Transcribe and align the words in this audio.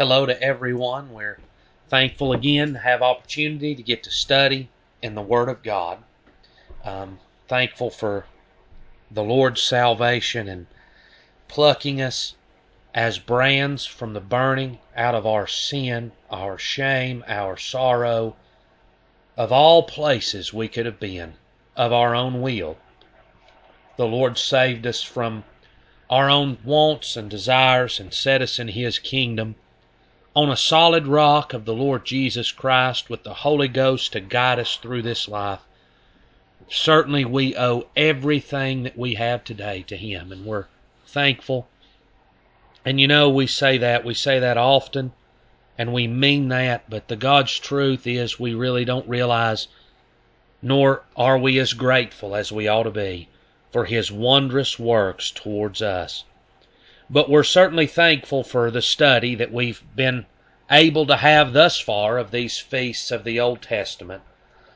Hello 0.00 0.24
to 0.24 0.42
everyone. 0.42 1.12
We're 1.12 1.38
thankful 1.90 2.32
again 2.32 2.72
to 2.72 2.78
have 2.78 3.02
opportunity 3.02 3.74
to 3.74 3.82
get 3.82 4.02
to 4.04 4.10
study 4.10 4.70
in 5.02 5.14
the 5.14 5.20
Word 5.20 5.50
of 5.50 5.62
God. 5.62 5.98
Um, 6.82 7.18
thankful 7.48 7.90
for 7.90 8.24
the 9.10 9.22
Lord's 9.22 9.62
salvation 9.62 10.48
and 10.48 10.68
plucking 11.48 12.00
us 12.00 12.34
as 12.94 13.18
brands 13.18 13.84
from 13.84 14.14
the 14.14 14.22
burning 14.22 14.78
out 14.96 15.14
of 15.14 15.26
our 15.26 15.46
sin, 15.46 16.12
our 16.30 16.56
shame, 16.56 17.22
our 17.26 17.58
sorrow, 17.58 18.36
of 19.36 19.52
all 19.52 19.82
places 19.82 20.50
we 20.50 20.66
could 20.66 20.86
have 20.86 20.98
been, 20.98 21.34
of 21.76 21.92
our 21.92 22.14
own 22.14 22.40
will. 22.40 22.78
The 23.98 24.06
Lord 24.06 24.38
saved 24.38 24.86
us 24.86 25.02
from 25.02 25.44
our 26.08 26.30
own 26.30 26.56
wants 26.64 27.18
and 27.18 27.28
desires 27.28 28.00
and 28.00 28.14
set 28.14 28.40
us 28.40 28.58
in 28.58 28.68
His 28.68 28.98
kingdom 28.98 29.56
on 30.34 30.48
a 30.48 30.56
solid 30.56 31.08
rock 31.08 31.52
of 31.52 31.64
the 31.64 31.74
Lord 31.74 32.04
Jesus 32.04 32.52
Christ 32.52 33.10
with 33.10 33.24
the 33.24 33.34
Holy 33.34 33.66
Ghost 33.66 34.12
to 34.12 34.20
guide 34.20 34.60
us 34.60 34.76
through 34.76 35.02
this 35.02 35.26
life. 35.26 35.60
Certainly, 36.68 37.24
we 37.24 37.56
owe 37.56 37.88
everything 37.96 38.84
that 38.84 38.96
we 38.96 39.14
have 39.14 39.42
today 39.42 39.82
to 39.88 39.96
Him, 39.96 40.30
and 40.30 40.46
we're 40.46 40.66
thankful. 41.04 41.68
And 42.84 43.00
you 43.00 43.08
know, 43.08 43.28
we 43.28 43.48
say 43.48 43.76
that, 43.78 44.04
we 44.04 44.14
say 44.14 44.38
that 44.38 44.56
often, 44.56 45.12
and 45.76 45.92
we 45.92 46.06
mean 46.06 46.48
that, 46.48 46.88
but 46.88 47.08
the 47.08 47.16
God's 47.16 47.58
truth 47.58 48.06
is 48.06 48.38
we 48.38 48.54
really 48.54 48.84
don't 48.84 49.08
realize, 49.08 49.66
nor 50.62 51.02
are 51.16 51.38
we 51.38 51.58
as 51.58 51.72
grateful 51.72 52.36
as 52.36 52.52
we 52.52 52.68
ought 52.68 52.84
to 52.84 52.90
be 52.90 53.28
for 53.72 53.84
his 53.84 54.12
wondrous 54.12 54.78
works 54.78 55.30
towards 55.30 55.82
us. 55.82 56.24
But 57.12 57.28
we're 57.28 57.42
certainly 57.42 57.88
thankful 57.88 58.44
for 58.44 58.70
the 58.70 58.80
study 58.80 59.34
that 59.34 59.52
we've 59.52 59.82
been 59.96 60.26
able 60.70 61.06
to 61.06 61.16
have 61.16 61.52
thus 61.52 61.80
far 61.80 62.18
of 62.18 62.30
these 62.30 62.58
feasts 62.58 63.10
of 63.10 63.24
the 63.24 63.40
Old 63.40 63.62
Testament 63.62 64.22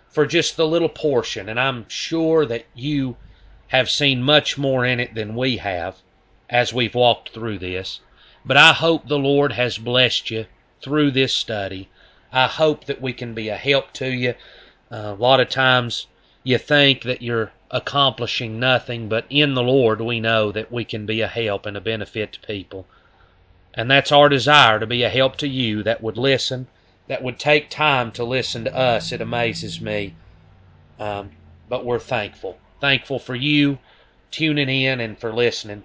for 0.08 0.26
just 0.26 0.56
the 0.56 0.66
little 0.66 0.88
portion, 0.88 1.48
and 1.48 1.60
I'm 1.60 1.88
sure 1.88 2.44
that 2.46 2.66
you 2.74 3.16
have 3.68 3.88
seen 3.88 4.20
much 4.20 4.58
more 4.58 4.84
in 4.84 4.98
it 4.98 5.14
than 5.14 5.36
we 5.36 5.58
have 5.58 5.98
as 6.50 6.72
we've 6.72 6.94
walked 6.94 7.30
through 7.30 7.58
this. 7.58 8.00
But 8.44 8.56
I 8.56 8.72
hope 8.72 9.06
the 9.06 9.18
Lord 9.18 9.52
has 9.52 9.78
blessed 9.78 10.30
you 10.30 10.46
through 10.82 11.12
this 11.12 11.36
study. 11.36 11.88
I 12.32 12.48
hope 12.48 12.84
that 12.86 13.00
we 13.00 13.12
can 13.12 13.34
be 13.34 13.48
a 13.48 13.56
help 13.56 13.92
to 13.94 14.12
you. 14.12 14.34
Uh, 14.90 15.14
a 15.16 15.22
lot 15.22 15.40
of 15.40 15.48
times 15.48 16.08
you 16.42 16.58
think 16.58 17.02
that 17.02 17.22
you're 17.22 17.52
accomplishing 17.74 18.60
nothing, 18.60 19.08
but 19.08 19.26
in 19.28 19.54
the 19.54 19.62
Lord 19.62 20.00
we 20.00 20.20
know 20.20 20.52
that 20.52 20.70
we 20.70 20.84
can 20.84 21.06
be 21.06 21.20
a 21.20 21.26
help 21.26 21.66
and 21.66 21.76
a 21.76 21.80
benefit 21.80 22.32
to 22.32 22.40
people. 22.40 22.86
And 23.74 23.90
that's 23.90 24.12
our 24.12 24.28
desire 24.28 24.78
to 24.78 24.86
be 24.86 25.02
a 25.02 25.08
help 25.08 25.34
to 25.38 25.48
you 25.48 25.82
that 25.82 26.00
would 26.00 26.16
listen, 26.16 26.68
that 27.08 27.20
would 27.24 27.36
take 27.36 27.68
time 27.68 28.12
to 28.12 28.22
listen 28.22 28.62
to 28.64 28.74
us. 28.74 29.10
It 29.10 29.20
amazes 29.20 29.80
me. 29.80 30.14
Um, 31.00 31.32
but 31.68 31.84
we're 31.84 31.98
thankful. 31.98 32.58
Thankful 32.80 33.18
for 33.18 33.34
you 33.34 33.78
tuning 34.30 34.68
in 34.68 35.00
and 35.00 35.18
for 35.18 35.32
listening. 35.32 35.82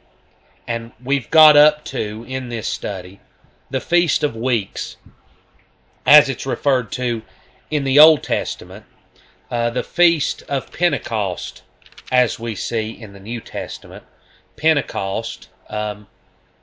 And 0.67 0.91
we've 1.03 1.31
got 1.31 1.57
up 1.57 1.83
to, 1.85 2.23
in 2.27 2.49
this 2.49 2.67
study, 2.67 3.19
the 3.71 3.81
Feast 3.81 4.23
of 4.23 4.35
Weeks, 4.35 4.97
as 6.05 6.29
it's 6.29 6.45
referred 6.45 6.91
to 6.91 7.23
in 7.71 7.83
the 7.83 7.97
Old 7.97 8.21
Testament, 8.21 8.85
uh, 9.49 9.71
the 9.71 9.81
Feast 9.81 10.43
of 10.43 10.71
Pentecost 10.71 11.63
as 12.11 12.39
we 12.39 12.55
see 12.55 12.89
in 12.89 13.13
the 13.13 13.19
New 13.19 13.39
Testament. 13.39 14.03
Pentecost, 14.55 15.47
um, 15.69 16.07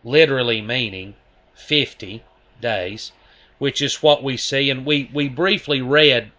literally 0.03 0.61
meaning 0.61 1.15
50 1.55 2.25
days, 2.61 3.13
which 3.59 3.81
is 3.81 4.03
what 4.03 4.23
we 4.23 4.37
see. 4.37 4.71
And 4.71 4.85
we, 4.85 5.09
we 5.13 5.29
briefly 5.29 5.81
read 5.81 6.33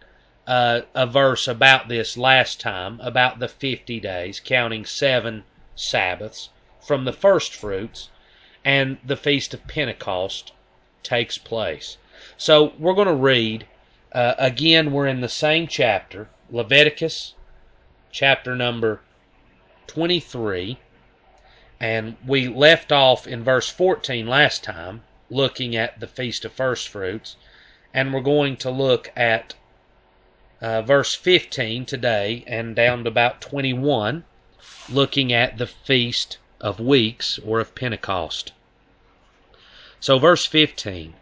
uh, 0.46 0.82
a 0.94 1.08
verse 1.08 1.48
about 1.48 1.88
this 1.88 2.18
last 2.18 2.60
time, 2.60 3.00
about 3.02 3.40
the 3.40 3.48
50 3.48 4.00
days, 4.00 4.40
counting 4.40 4.86
seven 4.86 5.44
Sabbaths 5.76 6.50
from 6.80 7.06
the 7.06 7.14
first 7.14 7.54
fruits, 7.54 8.10
and 8.64 8.98
the 9.04 9.18
Feast 9.18 9.54
of 9.54 9.68
Pentecost 9.68 10.52
takes 11.04 11.38
place. 11.38 11.98
So 12.38 12.74
we're 12.78 12.94
going 12.94 13.08
to 13.08 13.14
read, 13.14 13.68
uh, 14.12 14.36
again, 14.38 14.92
we're 14.92 15.08
in 15.08 15.22
the 15.22 15.30
same 15.30 15.68
chapter, 15.68 16.30
Leviticus 16.50 17.34
chapter 18.20 18.56
number 18.56 19.00
23. 19.86 20.80
And 21.80 22.18
we 22.26 22.48
left 22.48 22.92
off 22.92 23.28
in 23.28 23.44
verse 23.44 23.70
14 23.70 24.26
last 24.26 24.64
time, 24.64 25.04
looking 25.30 25.76
at 25.76 26.00
the 26.00 26.08
Feast 26.08 26.44
of 26.44 26.52
First 26.52 26.88
Fruits. 26.88 27.36
And 27.94 28.12
we're 28.12 28.22
going 28.22 28.58
to 28.58 28.72
look 28.72 29.12
at 29.16 29.54
uh, 30.60 30.82
verse 30.82 31.14
15 31.14 31.86
today 31.86 32.44
and 32.48 32.76
down 32.76 33.04
to 33.04 33.10
about 33.10 33.40
21, 33.40 34.26
looking 34.90 35.32
at 35.32 35.60
the 35.60 35.68
Feast 35.68 36.40
of 36.60 36.80
Weeks 36.80 37.38
or 37.46 37.60
of 37.60 37.76
Pentecost. 37.76 38.52
So, 40.00 40.18
verse 40.18 40.48
15 40.48 41.14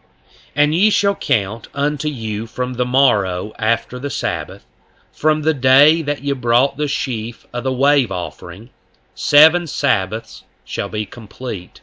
And 0.55 0.73
ye 0.73 0.89
shall 0.89 1.15
count 1.15 1.67
unto 1.73 2.07
you 2.07 2.47
from 2.47 2.75
the 2.75 2.85
morrow 2.85 3.51
after 3.59 3.99
the 3.99 4.09
Sabbath 4.09 4.65
from 5.15 5.43
the 5.43 5.53
day 5.53 6.01
that 6.01 6.23
ye 6.25 6.33
brought 6.33 6.75
the 6.75 6.89
sheaf 6.89 7.47
of 7.53 7.63
the 7.63 7.71
wave 7.71 8.11
offering, 8.11 8.69
seven 9.13 9.65
Sabbaths 9.65 10.43
shall 10.65 10.89
be 10.89 11.05
complete. 11.05 11.79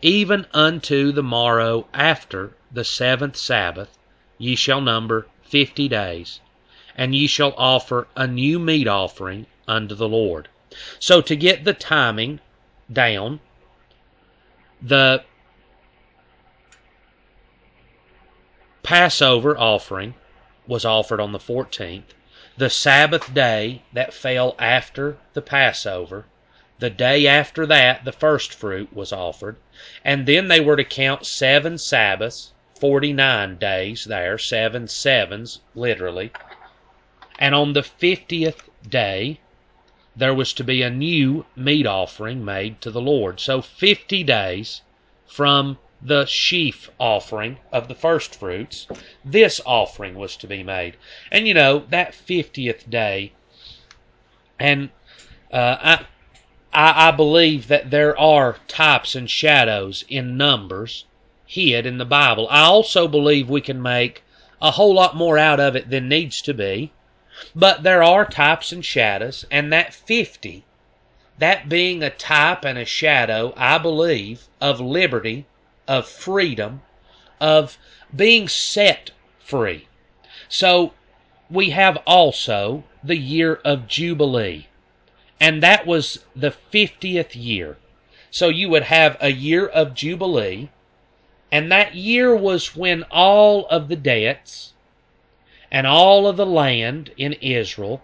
Even 0.00 0.46
unto 0.54 1.12
the 1.12 1.22
morrow 1.22 1.86
after 1.92 2.56
the 2.72 2.82
seventh 2.82 3.36
Sabbath 3.36 3.98
ye 4.38 4.56
shall 4.56 4.80
number 4.80 5.26
fifty 5.42 5.88
days, 5.88 6.40
and 6.96 7.14
ye 7.14 7.26
shall 7.26 7.52
offer 7.58 8.08
a 8.16 8.26
new 8.26 8.58
meat 8.58 8.88
offering 8.88 9.44
unto 9.68 9.94
the 9.94 10.08
Lord. 10.08 10.48
So 10.98 11.20
to 11.20 11.36
get 11.36 11.64
the 11.64 11.74
timing 11.74 12.40
down, 12.90 13.40
the 14.80 15.22
Passover 18.82 19.54
offering 19.58 20.14
was 20.66 20.86
offered 20.86 21.20
on 21.20 21.32
the 21.32 21.38
14th 21.38 22.14
the 22.56 22.70
Sabbath 22.70 23.34
day 23.34 23.82
that 23.92 24.14
fell 24.14 24.54
after 24.58 25.16
the 25.32 25.42
Passover, 25.42 26.24
the 26.78 26.90
day 26.90 27.26
after 27.26 27.66
that 27.66 28.04
the 28.04 28.12
first 28.12 28.54
fruit 28.54 28.92
was 28.92 29.12
offered, 29.12 29.56
and 30.04 30.26
then 30.26 30.48
they 30.48 30.60
were 30.60 30.76
to 30.76 30.84
count 30.84 31.26
seven 31.26 31.78
Sabbaths, 31.78 32.52
49 32.78 33.56
days 33.56 34.04
there, 34.04 34.38
seven 34.38 34.86
sevens, 34.86 35.60
literally. 35.74 36.30
And 37.38 37.54
on 37.54 37.72
the 37.72 37.82
50th 37.82 38.68
day, 38.88 39.40
there 40.14 40.34
was 40.34 40.52
to 40.52 40.62
be 40.62 40.82
a 40.82 40.90
new 40.90 41.46
meat 41.56 41.86
offering 41.86 42.44
made 42.44 42.80
to 42.82 42.90
the 42.90 43.00
Lord. 43.00 43.40
So 43.40 43.62
50 43.62 44.22
days 44.22 44.82
from 45.26 45.78
the 46.06 46.26
sheaf 46.26 46.90
offering 47.00 47.56
of 47.72 47.88
the 47.88 47.94
first 47.94 48.34
fruits, 48.34 48.86
this 49.24 49.58
offering 49.64 50.14
was 50.14 50.36
to 50.36 50.46
be 50.46 50.62
made. 50.62 50.96
And 51.32 51.48
you 51.48 51.54
know, 51.54 51.84
that 51.88 52.12
50th 52.12 52.90
day, 52.90 53.32
and 54.58 54.90
uh, 55.50 55.76
I, 55.80 56.06
I, 56.74 57.08
I 57.08 57.10
believe 57.10 57.68
that 57.68 57.90
there 57.90 58.18
are 58.18 58.58
types 58.68 59.14
and 59.14 59.30
shadows 59.30 60.04
in 60.08 60.36
numbers 60.36 61.06
hid 61.46 61.86
in 61.86 61.96
the 61.98 62.04
Bible. 62.04 62.46
I 62.50 62.62
also 62.62 63.08
believe 63.08 63.48
we 63.48 63.60
can 63.60 63.80
make 63.80 64.22
a 64.60 64.72
whole 64.72 64.94
lot 64.94 65.16
more 65.16 65.38
out 65.38 65.60
of 65.60 65.74
it 65.74 65.88
than 65.88 66.08
needs 66.08 66.42
to 66.42 66.52
be. 66.52 66.92
But 67.54 67.82
there 67.82 68.02
are 68.02 68.24
types 68.24 68.72
and 68.72 68.84
shadows, 68.84 69.44
and 69.50 69.72
that 69.72 69.92
50, 69.92 70.64
that 71.38 71.68
being 71.68 72.02
a 72.02 72.10
type 72.10 72.64
and 72.64 72.78
a 72.78 72.84
shadow, 72.84 73.52
I 73.56 73.78
believe, 73.78 74.44
of 74.60 74.80
liberty 74.80 75.46
of 75.86 76.08
freedom, 76.08 76.82
of 77.40 77.78
being 78.14 78.48
set 78.48 79.10
free. 79.38 79.86
So 80.48 80.94
we 81.50 81.70
have 81.70 81.98
also 82.06 82.84
the 83.02 83.16
year 83.16 83.56
of 83.64 83.86
Jubilee, 83.86 84.68
and 85.40 85.62
that 85.62 85.86
was 85.86 86.24
the 86.34 86.54
50th 86.72 87.34
year. 87.34 87.76
So 88.30 88.48
you 88.48 88.68
would 88.70 88.84
have 88.84 89.16
a 89.20 89.30
year 89.30 89.66
of 89.66 89.94
Jubilee, 89.94 90.70
and 91.52 91.70
that 91.70 91.94
year 91.94 92.34
was 92.34 92.74
when 92.74 93.04
all 93.10 93.66
of 93.66 93.88
the 93.88 93.96
debts 93.96 94.72
and 95.70 95.86
all 95.86 96.26
of 96.26 96.36
the 96.36 96.46
land 96.46 97.12
in 97.16 97.34
Israel 97.34 98.02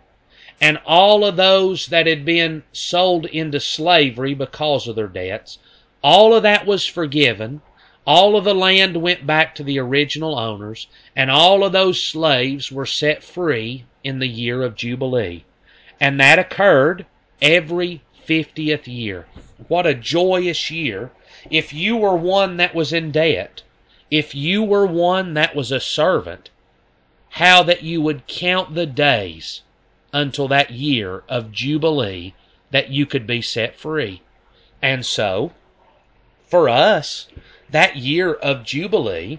and 0.61 0.79
all 0.85 1.25
of 1.25 1.37
those 1.37 1.87
that 1.87 2.07
had 2.07 2.25
been 2.25 2.63
sold 2.73 3.27
into 3.27 3.59
slavery 3.59 4.35
because 4.35 4.87
of 4.87 4.97
their 4.97 5.09
debts, 5.09 5.59
all 6.03 6.35
of 6.35 6.43
that 6.43 6.67
was 6.67 6.87
forgiven 6.87 7.63
all 8.13 8.35
of 8.35 8.43
the 8.43 8.53
land 8.53 8.97
went 8.97 9.25
back 9.25 9.55
to 9.55 9.63
the 9.63 9.79
original 9.79 10.37
owners, 10.37 10.89
and 11.15 11.31
all 11.31 11.63
of 11.63 11.71
those 11.71 12.03
slaves 12.03 12.73
were 12.73 12.85
set 12.85 13.23
free 13.23 13.85
in 14.03 14.19
the 14.19 14.27
year 14.27 14.65
of 14.65 14.75
Jubilee. 14.75 15.45
And 16.01 16.19
that 16.19 16.37
occurred 16.37 17.07
every 17.41 18.03
50th 18.27 18.89
year. 18.89 19.27
What 19.69 19.87
a 19.87 19.95
joyous 19.95 20.73
year. 20.73 21.13
If 21.53 21.73
you 21.73 21.97
were 21.97 22.17
one 22.17 22.57
that 22.57 22.75
was 22.75 22.93
in 22.93 23.13
debt, 23.13 23.63
if 24.11 24.35
you 24.35 24.65
were 24.65 24.87
one 24.87 25.35
that 25.35 25.55
was 25.55 25.71
a 25.71 25.79
servant, 25.79 26.51
how 27.29 27.63
that 27.63 27.85
you 27.85 28.03
would 28.03 28.27
count 28.27 28.75
the 28.75 28.87
days 28.87 29.63
until 30.13 30.49
that 30.49 30.73
year 30.73 31.23
of 31.29 31.53
Jubilee 31.53 32.35
that 32.73 32.91
you 32.91 33.07
could 33.07 33.29
be 33.29 33.41
set 33.41 33.77
free. 33.77 34.21
And 34.83 35.07
so, 35.07 35.53
for 36.49 36.69
us, 36.69 37.29
that 37.73 37.97
year 37.97 38.35
of 38.35 38.65
Jubilee 38.65 39.39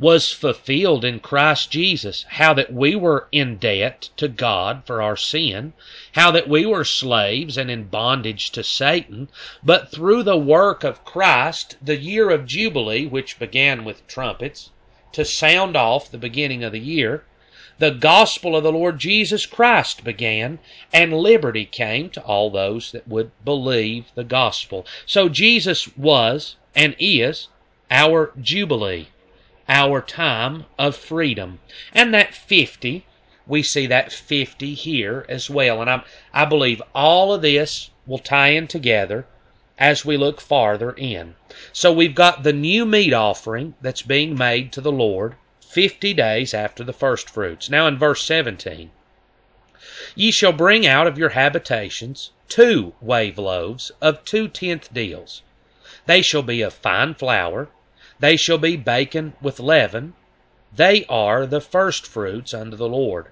was 0.00 0.32
fulfilled 0.32 1.04
in 1.04 1.20
Christ 1.20 1.70
Jesus, 1.70 2.24
how 2.30 2.54
that 2.54 2.72
we 2.72 2.96
were 2.96 3.28
in 3.32 3.58
debt 3.58 4.08
to 4.16 4.28
God 4.28 4.82
for 4.86 5.02
our 5.02 5.16
sin, 5.16 5.74
how 6.12 6.30
that 6.30 6.48
we 6.48 6.64
were 6.64 6.84
slaves 6.84 7.58
and 7.58 7.70
in 7.70 7.84
bondage 7.84 8.50
to 8.52 8.64
Satan, 8.64 9.28
but 9.62 9.92
through 9.92 10.22
the 10.22 10.38
work 10.38 10.84
of 10.84 11.04
Christ, 11.04 11.76
the 11.82 11.98
year 11.98 12.30
of 12.30 12.46
Jubilee, 12.46 13.06
which 13.06 13.38
began 13.38 13.84
with 13.84 14.06
trumpets, 14.08 14.70
to 15.12 15.24
sound 15.24 15.76
off 15.76 16.10
the 16.10 16.16
beginning 16.18 16.64
of 16.64 16.72
the 16.72 16.80
year, 16.80 17.24
the 17.78 17.90
gospel 17.90 18.56
of 18.56 18.62
the 18.62 18.72
Lord 18.72 18.98
Jesus 18.98 19.44
Christ 19.44 20.02
began, 20.02 20.58
and 20.92 21.12
liberty 21.12 21.66
came 21.66 22.08
to 22.10 22.22
all 22.22 22.50
those 22.50 22.92
that 22.92 23.06
would 23.06 23.32
believe 23.44 24.06
the 24.14 24.24
gospel. 24.24 24.86
So 25.04 25.28
Jesus 25.28 25.94
was 25.96 26.56
and 26.74 26.96
is 26.98 27.48
our 27.90 28.32
Jubilee 28.40 29.08
our 29.70 30.00
time 30.00 30.66
of 30.80 30.96
freedom. 30.96 31.60
And 31.94 32.12
that 32.12 32.34
50, 32.34 33.06
we 33.46 33.62
see 33.62 33.86
that 33.86 34.12
50 34.12 34.74
here 34.74 35.24
as 35.28 35.48
well. 35.48 35.80
And 35.80 35.88
i 35.88 36.02
I 36.32 36.44
believe 36.44 36.82
all 36.92 37.32
of 37.32 37.42
this 37.42 37.90
will 38.04 38.18
tie 38.18 38.48
in 38.48 38.66
together 38.66 39.26
as 39.78 40.04
we 40.04 40.16
look 40.16 40.40
farther 40.40 40.90
in. 40.90 41.36
So 41.72 41.92
we've 41.92 42.16
got 42.16 42.42
the 42.42 42.52
new 42.52 42.84
meat 42.84 43.12
offering 43.12 43.74
that's 43.80 44.02
being 44.02 44.36
made 44.36 44.72
to 44.72 44.80
the 44.80 44.90
Lord 44.90 45.36
50 45.60 46.14
days 46.14 46.52
after 46.52 46.82
the 46.82 46.92
first 46.92 47.30
fruits. 47.30 47.70
Now 47.70 47.86
in 47.86 47.96
verse 47.96 48.24
17, 48.24 48.90
Ye 50.16 50.32
shall 50.32 50.52
bring 50.52 50.84
out 50.84 51.06
of 51.06 51.16
your 51.16 51.30
habitations 51.30 52.32
two 52.48 52.92
wave 53.00 53.38
loaves 53.38 53.92
of 54.00 54.24
two 54.24 54.48
tenth 54.48 54.92
deals. 54.92 55.42
They 56.06 56.22
shall 56.22 56.42
be 56.42 56.60
of 56.60 56.74
fine 56.74 57.14
flour, 57.14 57.68
they 58.20 58.36
shall 58.36 58.58
be 58.58 58.76
baken 58.76 59.32
with 59.40 59.58
leaven. 59.58 60.12
They 60.76 61.06
are 61.06 61.46
the 61.46 61.60
firstfruits 61.60 62.52
unto 62.52 62.76
the 62.76 62.88
Lord. 62.88 63.28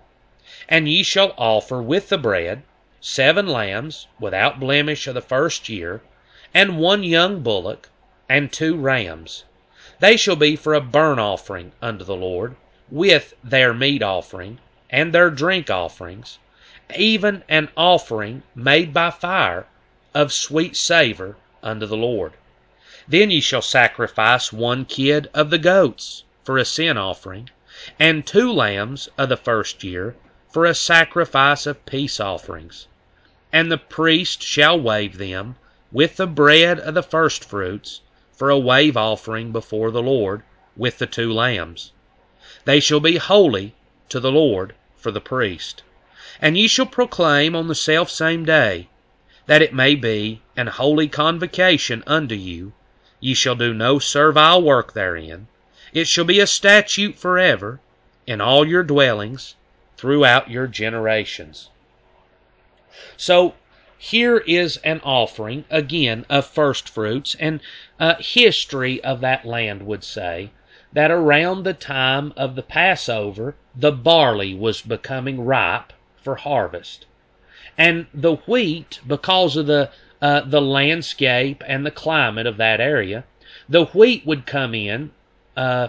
And 0.66 0.88
ye 0.88 1.02
shall 1.02 1.34
offer 1.36 1.82
with 1.82 2.08
the 2.08 2.16
bread 2.16 2.62
seven 2.98 3.46
lambs 3.46 4.06
without 4.18 4.58
blemish 4.58 5.06
of 5.06 5.14
the 5.14 5.20
first 5.20 5.68
year, 5.68 6.00
and 6.54 6.78
one 6.78 7.04
young 7.04 7.42
bullock, 7.42 7.90
and 8.28 8.50
two 8.50 8.76
rams. 8.76 9.44
They 10.00 10.16
shall 10.16 10.36
be 10.36 10.56
for 10.56 10.72
a 10.72 10.80
burnt 10.80 11.20
offering 11.20 11.72
unto 11.82 12.04
the 12.04 12.16
Lord, 12.16 12.56
with 12.90 13.34
their 13.44 13.74
meat 13.74 14.02
offering, 14.02 14.58
and 14.88 15.12
their 15.12 15.28
drink 15.28 15.70
offerings, 15.70 16.38
even 16.96 17.44
an 17.48 17.68
offering 17.76 18.42
made 18.54 18.94
by 18.94 19.10
fire 19.10 19.66
of 20.14 20.32
sweet 20.32 20.76
savor 20.76 21.36
unto 21.62 21.84
the 21.84 21.96
Lord. 21.96 22.32
Then 23.10 23.30
ye 23.30 23.40
shall 23.40 23.62
sacrifice 23.62 24.52
one 24.52 24.84
kid 24.84 25.30
of 25.32 25.48
the 25.48 25.56
goats 25.56 26.24
for 26.44 26.58
a 26.58 26.64
sin 26.66 26.98
offering, 26.98 27.48
and 27.98 28.26
two 28.26 28.52
lambs 28.52 29.08
of 29.16 29.30
the 29.30 29.36
first 29.38 29.82
year 29.82 30.14
for 30.52 30.66
a 30.66 30.74
sacrifice 30.74 31.64
of 31.64 31.86
peace 31.86 32.20
offerings. 32.20 32.86
And 33.50 33.72
the 33.72 33.78
priest 33.78 34.42
shall 34.42 34.78
wave 34.78 35.16
them 35.16 35.56
with 35.90 36.18
the 36.18 36.26
bread 36.26 36.78
of 36.80 36.92
the 36.92 37.02
firstfruits 37.02 38.02
for 38.30 38.50
a 38.50 38.58
wave 38.58 38.94
offering 38.94 39.52
before 39.52 39.90
the 39.90 40.02
Lord 40.02 40.42
with 40.76 40.98
the 40.98 41.06
two 41.06 41.32
lambs. 41.32 41.92
They 42.66 42.78
shall 42.78 43.00
be 43.00 43.16
holy 43.16 43.74
to 44.10 44.20
the 44.20 44.30
Lord 44.30 44.74
for 44.98 45.10
the 45.10 45.22
priest. 45.22 45.82
And 46.42 46.58
ye 46.58 46.68
shall 46.68 46.84
proclaim 46.84 47.56
on 47.56 47.68
the 47.68 47.74
selfsame 47.74 48.44
day 48.44 48.90
that 49.46 49.62
it 49.62 49.72
may 49.72 49.94
be 49.94 50.42
an 50.58 50.66
holy 50.66 51.08
convocation 51.08 52.04
unto 52.06 52.34
you 52.34 52.74
Ye 53.20 53.34
shall 53.34 53.54
do 53.54 53.74
no 53.74 53.98
servile 53.98 54.62
work 54.62 54.92
therein. 54.92 55.48
It 55.92 56.06
shall 56.06 56.24
be 56.24 56.40
a 56.40 56.46
statute 56.46 57.16
forever 57.16 57.80
in 58.26 58.40
all 58.40 58.66
your 58.66 58.82
dwellings 58.82 59.56
throughout 59.96 60.50
your 60.50 60.66
generations. 60.66 61.70
So 63.16 63.54
here 63.96 64.38
is 64.38 64.76
an 64.78 65.00
offering, 65.02 65.64
again, 65.70 66.24
of 66.28 66.46
first 66.46 66.88
fruits, 66.88 67.34
and 67.40 67.60
uh, 67.98 68.14
history 68.20 69.02
of 69.02 69.20
that 69.22 69.44
land 69.44 69.84
would 69.84 70.04
say 70.04 70.50
that 70.92 71.10
around 71.10 71.64
the 71.64 71.74
time 71.74 72.32
of 72.36 72.54
the 72.54 72.62
Passover, 72.62 73.56
the 73.74 73.90
barley 73.90 74.54
was 74.54 74.82
becoming 74.82 75.44
ripe 75.44 75.92
for 76.22 76.36
harvest. 76.36 77.06
And 77.76 78.06
the 78.14 78.36
wheat, 78.46 79.00
because 79.06 79.56
of 79.56 79.66
the 79.66 79.90
uh, 80.20 80.40
the 80.40 80.60
landscape 80.60 81.62
and 81.66 81.86
the 81.86 81.90
climate 81.90 82.46
of 82.46 82.56
that 82.56 82.80
area. 82.80 83.24
The 83.68 83.86
wheat 83.86 84.26
would 84.26 84.46
come 84.46 84.74
in 84.74 85.12
uh, 85.56 85.88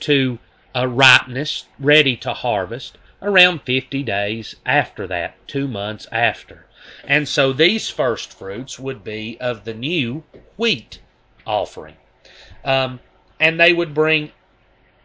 to 0.00 0.38
a 0.74 0.88
ripeness, 0.88 1.66
ready 1.78 2.16
to 2.16 2.32
harvest, 2.32 2.98
around 3.22 3.62
50 3.62 4.02
days 4.02 4.56
after 4.64 5.06
that, 5.06 5.36
two 5.46 5.68
months 5.68 6.06
after. 6.10 6.66
And 7.04 7.28
so 7.28 7.52
these 7.52 7.88
first 7.88 8.32
fruits 8.32 8.78
would 8.78 9.04
be 9.04 9.36
of 9.40 9.64
the 9.64 9.74
new 9.74 10.24
wheat 10.56 11.00
offering. 11.46 11.96
Um, 12.64 13.00
and 13.38 13.60
they 13.60 13.72
would 13.72 13.94
bring 13.94 14.32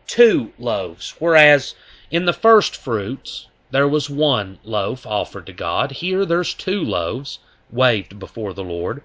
two 0.08 0.54
loaves, 0.58 1.16
whereas 1.20 1.76
in 2.12 2.26
the 2.26 2.34
first 2.34 2.76
fruits, 2.76 3.48
there 3.72 3.88
was 3.88 4.10
one 4.10 4.60
loaf 4.64 5.06
offered 5.06 5.46
to 5.48 5.54
God. 5.54 5.92
Here 5.92 6.26
there's 6.26 6.54
two 6.54 6.82
loaves 6.82 7.40
waved 7.72 8.20
before 8.20 8.54
the 8.54 8.64
Lord. 8.64 9.02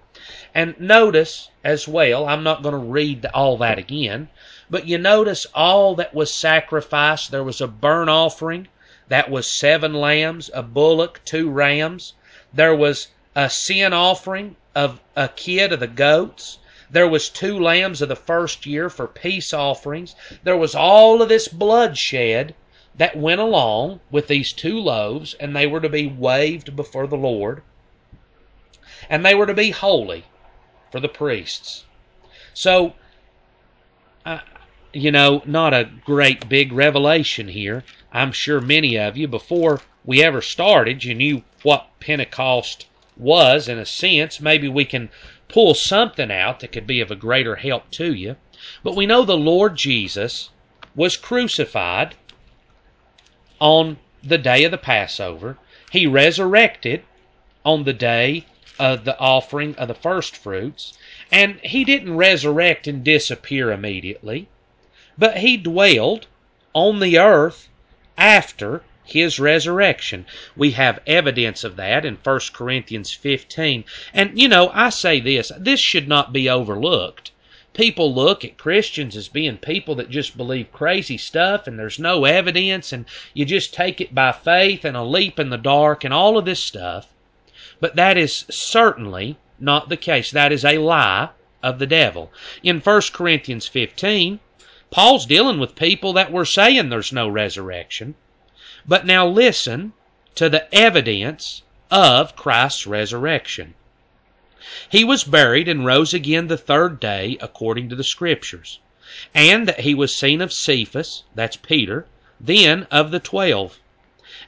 And 0.53 0.79
notice 0.79 1.49
as 1.63 1.87
well, 1.87 2.27
I'm 2.27 2.43
not 2.43 2.61
going 2.61 2.73
to 2.73 2.77
read 2.77 3.25
all 3.33 3.57
that 3.57 3.79
again, 3.79 4.29
but 4.69 4.87
you 4.87 4.99
notice 4.99 5.47
all 5.55 5.95
that 5.95 6.13
was 6.13 6.31
sacrificed. 6.31 7.31
There 7.31 7.43
was 7.43 7.59
a 7.59 7.67
burnt 7.67 8.11
offering, 8.11 8.67
that 9.07 9.31
was 9.31 9.47
seven 9.47 9.93
lambs, 9.95 10.51
a 10.53 10.61
bullock, 10.61 11.21
two 11.25 11.49
rams. 11.49 12.13
There 12.53 12.75
was 12.75 13.07
a 13.35 13.49
sin 13.49 13.93
offering 13.93 14.55
of 14.75 15.01
a 15.15 15.27
kid 15.27 15.73
of 15.73 15.79
the 15.79 15.87
goats. 15.87 16.59
There 16.89 17.07
was 17.07 17.29
two 17.29 17.59
lambs 17.59 18.01
of 18.01 18.09
the 18.09 18.15
first 18.15 18.65
year 18.65 18.89
for 18.89 19.07
peace 19.07 19.53
offerings. 19.53 20.15
There 20.43 20.55
was 20.55 20.75
all 20.75 21.21
of 21.21 21.29
this 21.29 21.47
bloodshed 21.47 22.53
that 22.95 23.17
went 23.17 23.41
along 23.41 24.01
with 24.11 24.27
these 24.27 24.53
two 24.53 24.79
loaves, 24.79 25.33
and 25.33 25.55
they 25.55 25.65
were 25.65 25.81
to 25.81 25.89
be 25.89 26.05
waved 26.05 26.75
before 26.75 27.07
the 27.07 27.17
Lord 27.17 27.63
and 29.09 29.25
they 29.25 29.35
were 29.35 29.45
to 29.45 29.53
be 29.53 29.71
holy 29.71 30.25
for 30.91 30.99
the 30.99 31.09
priests. 31.09 31.85
So, 32.53 32.93
uh, 34.25 34.39
you 34.93 35.11
know, 35.11 35.41
not 35.45 35.73
a 35.73 35.89
great 36.05 36.49
big 36.49 36.71
revelation 36.71 37.47
here. 37.47 37.83
I'm 38.11 38.31
sure 38.31 38.59
many 38.59 38.97
of 38.97 39.15
you, 39.15 39.27
before 39.27 39.81
we 40.03 40.23
ever 40.23 40.41
started, 40.41 41.03
you 41.03 41.13
knew 41.13 41.43
what 41.63 41.87
Pentecost 41.99 42.87
was 43.15 43.67
in 43.67 43.77
a 43.77 43.85
sense. 43.85 44.41
Maybe 44.41 44.67
we 44.67 44.85
can 44.85 45.09
pull 45.47 45.73
something 45.73 46.31
out 46.31 46.59
that 46.59 46.71
could 46.71 46.87
be 46.87 47.01
of 47.01 47.11
a 47.11 47.15
greater 47.15 47.55
help 47.57 47.89
to 47.91 48.13
you. 48.13 48.35
But 48.83 48.95
we 48.95 49.05
know 49.05 49.23
the 49.23 49.37
Lord 49.37 49.75
Jesus 49.75 50.49
was 50.95 51.17
crucified 51.17 52.15
on 53.59 53.97
the 54.23 54.37
day 54.37 54.63
of 54.63 54.71
the 54.71 54.77
Passover. 54.77 55.57
He 55.91 56.07
resurrected 56.07 57.03
on 57.63 57.83
the 57.83 57.93
day 57.93 58.45
of 58.81 59.05
the 59.05 59.15
offering 59.19 59.75
of 59.75 59.87
the 59.87 59.93
first 59.93 60.35
fruits, 60.35 60.97
and 61.31 61.59
he 61.61 61.85
didn't 61.85 62.17
resurrect 62.17 62.87
and 62.87 63.03
disappear 63.03 63.71
immediately, 63.71 64.47
but 65.15 65.37
he 65.37 65.55
dwelled 65.55 66.25
on 66.73 66.99
the 66.99 67.19
earth 67.19 67.69
after 68.17 68.81
his 69.05 69.39
resurrection. 69.39 70.25
We 70.55 70.71
have 70.71 70.99
evidence 71.05 71.63
of 71.63 71.75
that 71.75 72.05
in 72.05 72.17
1 72.23 72.39
Corinthians 72.53 73.13
15. 73.13 73.83
And, 74.15 74.41
you 74.41 74.47
know, 74.47 74.71
I 74.73 74.89
say 74.89 75.19
this 75.19 75.51
this 75.59 75.79
should 75.79 76.07
not 76.07 76.33
be 76.33 76.49
overlooked. 76.49 77.29
People 77.73 78.11
look 78.11 78.43
at 78.43 78.57
Christians 78.57 79.15
as 79.15 79.27
being 79.27 79.57
people 79.57 79.93
that 79.93 80.09
just 80.09 80.35
believe 80.35 80.73
crazy 80.73 81.19
stuff 81.19 81.67
and 81.67 81.77
there's 81.77 81.99
no 81.99 82.25
evidence 82.25 82.91
and 82.91 83.05
you 83.35 83.45
just 83.45 83.75
take 83.75 84.01
it 84.01 84.15
by 84.15 84.31
faith 84.31 84.83
and 84.83 84.97
a 84.97 85.03
leap 85.03 85.39
in 85.39 85.51
the 85.51 85.57
dark 85.57 86.03
and 86.03 86.11
all 86.11 86.35
of 86.35 86.45
this 86.45 86.63
stuff. 86.63 87.13
But 87.81 87.97
that 87.97 88.17
is 88.17 88.45
certainly 88.49 89.37
not 89.59 89.89
the 89.89 89.97
case. 89.97 90.31
That 90.31 90.53
is 90.53 90.63
a 90.63 90.77
lie 90.77 91.29
of 91.61 91.79
the 91.79 91.87
devil. 91.87 92.31
In 92.63 92.79
1 92.79 93.01
Corinthians 93.11 93.67
15, 93.67 94.39
Paul's 94.89 95.25
dealing 95.25 95.59
with 95.59 95.75
people 95.75 96.13
that 96.13 96.31
were 96.31 96.45
saying 96.45 96.87
there's 96.87 97.11
no 97.11 97.27
resurrection. 97.27 98.15
But 98.87 99.05
now 99.05 99.27
listen 99.27 99.91
to 100.35 100.47
the 100.47 100.73
evidence 100.73 101.63
of 101.89 102.35
Christ's 102.37 102.87
resurrection. 102.87 103.73
He 104.89 105.03
was 105.03 105.23
buried 105.23 105.67
and 105.67 105.85
rose 105.85 106.13
again 106.13 106.47
the 106.47 106.57
third 106.57 106.99
day 106.99 107.37
according 107.41 107.89
to 107.89 107.95
the 107.95 108.03
Scriptures. 108.03 108.79
and 109.33 109.67
that 109.67 109.81
he 109.81 109.93
was 109.93 110.15
seen 110.15 110.39
of 110.39 110.53
Cephas, 110.53 111.23
that's 111.35 111.57
Peter, 111.57 112.05
then 112.39 112.87
of 112.89 113.11
the 113.11 113.19
twelve. 113.19 113.79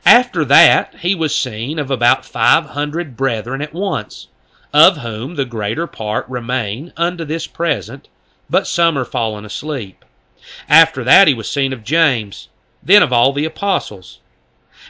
After 0.06 0.44
that 0.44 0.96
he 1.00 1.16
was 1.16 1.34
seen 1.34 1.80
of 1.80 1.90
about 1.90 2.26
five 2.26 2.72
hundred 2.72 3.16
brethren 3.16 3.62
at 3.62 3.74
once, 3.74 4.28
of 4.74 4.98
whom 4.98 5.36
the 5.36 5.46
greater 5.46 5.88
part 5.88 6.28
remain 6.28 6.92
unto 6.98 7.24
this 7.24 7.48
present, 7.48 8.10
but 8.50 8.68
some 8.68 8.98
are 8.98 9.06
fallen 9.06 9.46
asleep. 9.46 10.04
After 10.68 11.06
that 11.06 11.30
he 11.30 11.34
was 11.34 11.50
seen 11.50 11.72
of 11.72 11.86
James, 11.86 12.50
then 12.84 13.02
of 13.02 13.14
all 13.14 13.32
the 13.32 13.46
apostles. 13.46 14.20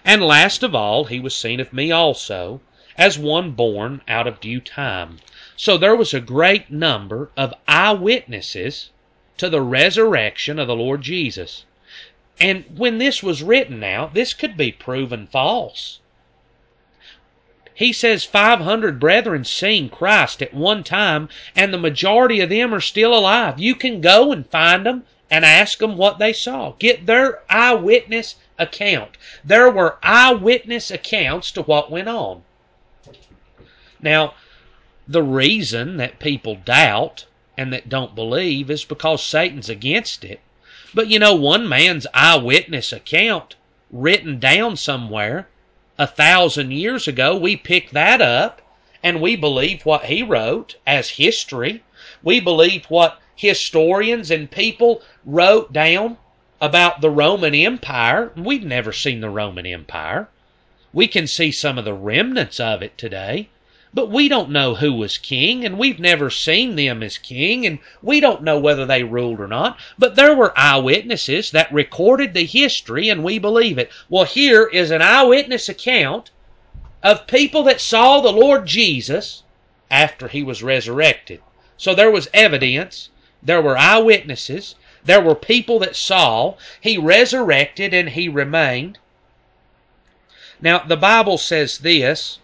And 0.04 0.24
last 0.24 0.64
of 0.64 0.74
all 0.74 1.06
he 1.06 1.20
was 1.20 1.36
seen 1.36 1.60
of 1.60 1.72
me 1.72 1.92
also, 1.92 2.62
as 2.98 3.20
one 3.20 3.52
born 3.52 4.02
out 4.08 4.26
of 4.26 4.40
due 4.40 4.60
time. 4.60 5.20
So 5.56 5.78
there 5.78 5.96
was 5.96 6.16
a 6.16 6.20
great 6.20 6.72
number 6.72 7.30
of 7.38 7.54
eyewitnesses 7.68 8.90
to 9.38 9.48
the 9.48 9.62
resurrection 9.62 10.58
of 10.58 10.66
the 10.66 10.76
Lord 10.76 11.04
Jesus. 11.04 11.66
And 12.40 12.66
when 12.76 12.98
this 12.98 13.22
was 13.22 13.44
written 13.44 13.80
now, 13.80 14.08
this 14.08 14.34
could 14.34 14.58
be 14.58 14.72
proven 14.72 15.28
false. 15.28 16.00
He 17.76 17.92
says 17.92 18.24
500 18.24 19.00
brethren 19.00 19.46
seen 19.46 19.90
Christ 19.90 20.42
at 20.42 20.54
one 20.54 20.84
time, 20.84 21.30
and 21.56 21.74
the 21.74 21.78
majority 21.78 22.40
of 22.40 22.50
them 22.50 22.74
are 22.74 22.82
still 22.82 23.18
alive. 23.18 23.60
You 23.60 23.76
can 23.76 24.00
go 24.02 24.32
and 24.32 24.48
find 24.50 24.86
them 24.86 25.06
and 25.30 25.44
ask 25.44 25.80
them 25.80 25.98
what 25.98 26.20
they 26.20 26.34
saw. 26.34 26.74
Get 26.78 27.08
their 27.08 27.42
eyewitness 27.50 28.36
account. 28.60 29.18
There 29.44 29.70
were 29.72 29.98
eyewitness 30.04 30.92
accounts 30.92 31.52
to 31.52 31.64
what 31.64 31.90
went 31.90 32.08
on. 32.08 32.44
Now, 34.00 34.36
the 35.08 35.24
reason 35.24 35.98
that 35.98 36.20
people 36.20 36.56
doubt 36.56 37.26
and 37.58 37.74
that 37.74 37.90
don't 37.90 38.16
believe 38.16 38.70
is 38.70 38.86
because 38.86 39.24
Satan's 39.24 39.70
against 39.70 40.24
it. 40.24 40.40
But 40.94 41.08
you 41.08 41.20
know, 41.20 41.34
one 41.34 41.68
man's 41.68 42.06
eyewitness 42.14 42.94
account 42.94 43.56
written 43.92 44.40
down 44.40 44.78
somewhere 44.78 45.48
a 45.98 46.08
thousand 46.08 46.72
years 46.72 47.08
ago, 47.08 47.38
we 47.38 47.56
pick 47.56 47.92
that 47.92 48.22
up 48.22 48.62
and 49.04 49.22
we 49.22 49.36
believe 49.36 49.86
what 49.86 50.06
he 50.06 50.24
wrote 50.24 50.76
as 50.88 51.12
history. 51.12 51.84
We 52.24 52.40
believe 52.40 52.86
what 52.86 53.20
historians 53.36 54.32
and 54.32 54.50
people 54.50 55.02
wrote 55.26 55.74
down 55.74 56.18
about 56.62 57.02
the 57.02 57.10
Roman 57.10 57.54
Empire. 57.54 58.32
We've 58.36 58.64
never 58.64 58.94
seen 58.94 59.20
the 59.20 59.30
Roman 59.30 59.66
Empire. 59.66 60.30
We 60.94 61.08
can 61.08 61.28
see 61.28 61.52
some 61.52 61.78
of 61.78 61.86
the 61.86 61.94
remnants 61.94 62.60
of 62.60 62.82
it 62.82 62.98
today, 62.98 63.50
but 63.94 64.10
we 64.10 64.28
don't 64.28 64.50
know 64.50 64.76
who 64.76 64.94
was 64.94 65.18
king, 65.18 65.64
and 65.64 65.78
we've 65.78 66.00
never 66.00 66.30
seen 66.30 66.76
them 66.76 67.04
as 67.04 67.18
king, 67.18 67.66
and 67.66 67.80
we 68.02 68.20
don't 68.20 68.42
know 68.42 68.58
whether 68.58 68.86
they 68.86 69.04
ruled 69.04 69.40
or 69.40 69.48
not. 69.48 69.78
But 70.00 70.16
there 70.16 70.36
were 70.36 70.58
eyewitnesses 70.58 71.52
that 71.52 71.72
recorded 71.72 72.34
the 72.34 72.46
history, 72.46 73.10
and 73.10 73.24
we 73.24 73.38
believe 73.38 73.78
it. 73.78 73.92
Well, 74.10 74.26
here 74.26 74.66
is 74.66 74.90
an 74.90 75.02
eyewitness 75.02 75.70
account 75.70 76.32
of 77.04 77.28
people 77.28 77.64
that 77.64 77.82
saw 77.82 78.20
the 78.20 78.32
Lord 78.32 78.66
Jesus 78.66 79.44
after 79.92 80.28
he 80.28 80.42
was 80.42 80.64
resurrected. 80.64 81.42
So 81.78 81.94
there 81.94 82.10
was 82.10 82.30
evidence, 82.34 83.10
there 83.44 83.62
were 83.62 83.78
eyewitnesses, 83.78 84.76
there 85.06 85.22
were 85.22 85.36
people 85.36 85.80
that 85.80 85.96
saw. 85.96 86.56
He 86.80 86.98
resurrected 86.98 87.94
and 87.94 88.10
he 88.10 88.30
remained. 88.30 88.98
Now, 90.62 90.80
the 90.80 90.98
Bible 90.98 91.38
says 91.38 91.80
this 91.80 92.40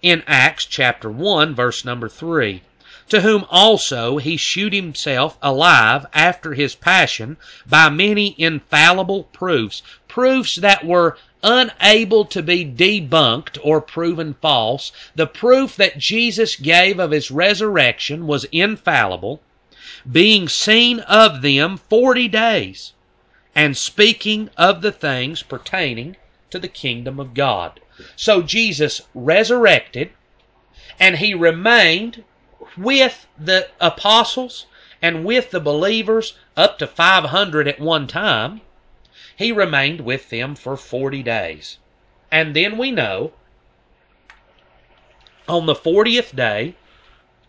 in 0.00 0.22
Acts 0.26 0.64
chapter 0.64 1.10
1, 1.10 1.54
verse 1.54 1.84
number 1.84 2.08
3. 2.08 2.62
To 3.08 3.22
whom 3.22 3.46
also 3.50 4.18
he 4.18 4.36
shewed 4.36 4.72
himself 4.72 5.38
alive 5.42 6.06
after 6.12 6.54
his 6.54 6.74
passion 6.74 7.36
by 7.66 7.88
many 7.88 8.34
infallible 8.38 9.24
proofs, 9.24 9.82
proofs 10.06 10.56
that 10.56 10.84
were 10.84 11.16
unable 11.42 12.24
to 12.26 12.42
be 12.42 12.64
debunked 12.64 13.58
or 13.62 13.80
proven 13.80 14.34
false. 14.42 14.92
The 15.14 15.26
proof 15.26 15.74
that 15.76 15.98
Jesus 15.98 16.54
gave 16.54 16.98
of 16.98 17.10
his 17.10 17.30
resurrection 17.30 18.26
was 18.26 18.44
infallible, 18.52 19.40
being 20.10 20.48
seen 20.48 21.00
of 21.00 21.42
them 21.42 21.76
forty 21.76 22.28
days, 22.28 22.92
and 23.54 23.76
speaking 23.76 24.50
of 24.56 24.82
the 24.82 24.92
things 24.92 25.42
pertaining 25.42 26.16
to 26.50 26.58
the 26.58 26.68
kingdom 26.68 27.18
of 27.18 27.34
God. 27.34 27.80
So 28.16 28.42
Jesus 28.42 29.02
resurrected 29.14 30.10
and 31.00 31.16
he 31.16 31.34
remained 31.34 32.24
with 32.76 33.26
the 33.38 33.68
apostles 33.80 34.66
and 35.00 35.24
with 35.24 35.50
the 35.50 35.60
believers 35.60 36.34
up 36.56 36.78
to 36.78 36.86
500 36.86 37.68
at 37.68 37.80
one 37.80 38.06
time. 38.06 38.60
He 39.36 39.52
remained 39.52 40.00
with 40.00 40.30
them 40.30 40.54
for 40.54 40.76
40 40.76 41.22
days. 41.22 41.78
And 42.30 42.54
then 42.54 42.76
we 42.76 42.90
know 42.90 43.32
on 45.48 45.66
the 45.66 45.74
40th 45.74 46.34
day, 46.34 46.74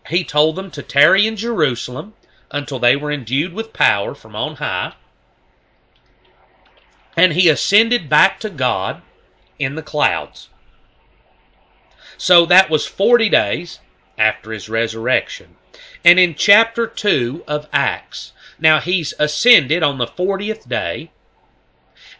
he 0.08 0.24
told 0.24 0.56
them 0.56 0.70
to 0.70 0.82
tarry 0.82 1.26
in 1.26 1.36
Jerusalem 1.36 2.14
until 2.50 2.78
they 2.78 2.96
were 2.96 3.12
endued 3.12 3.52
with 3.52 3.72
power 3.72 4.14
from 4.14 4.34
on 4.34 4.56
high. 4.56 4.94
And 7.16 7.34
he 7.34 7.48
ascended 7.48 8.08
back 8.08 8.40
to 8.40 8.50
God 8.50 9.02
in 9.60 9.76
the 9.76 9.82
clouds. 9.82 10.48
So 12.16 12.44
that 12.46 12.68
was 12.68 12.86
40 12.86 13.28
days 13.28 13.78
after 14.18 14.50
his 14.52 14.68
resurrection. 14.68 15.56
And 16.04 16.18
in 16.18 16.34
chapter 16.34 16.86
2 16.86 17.44
of 17.46 17.68
Acts, 17.72 18.32
now 18.58 18.80
he's 18.80 19.14
ascended 19.18 19.82
on 19.82 19.98
the 19.98 20.06
40th 20.06 20.68
day. 20.68 21.10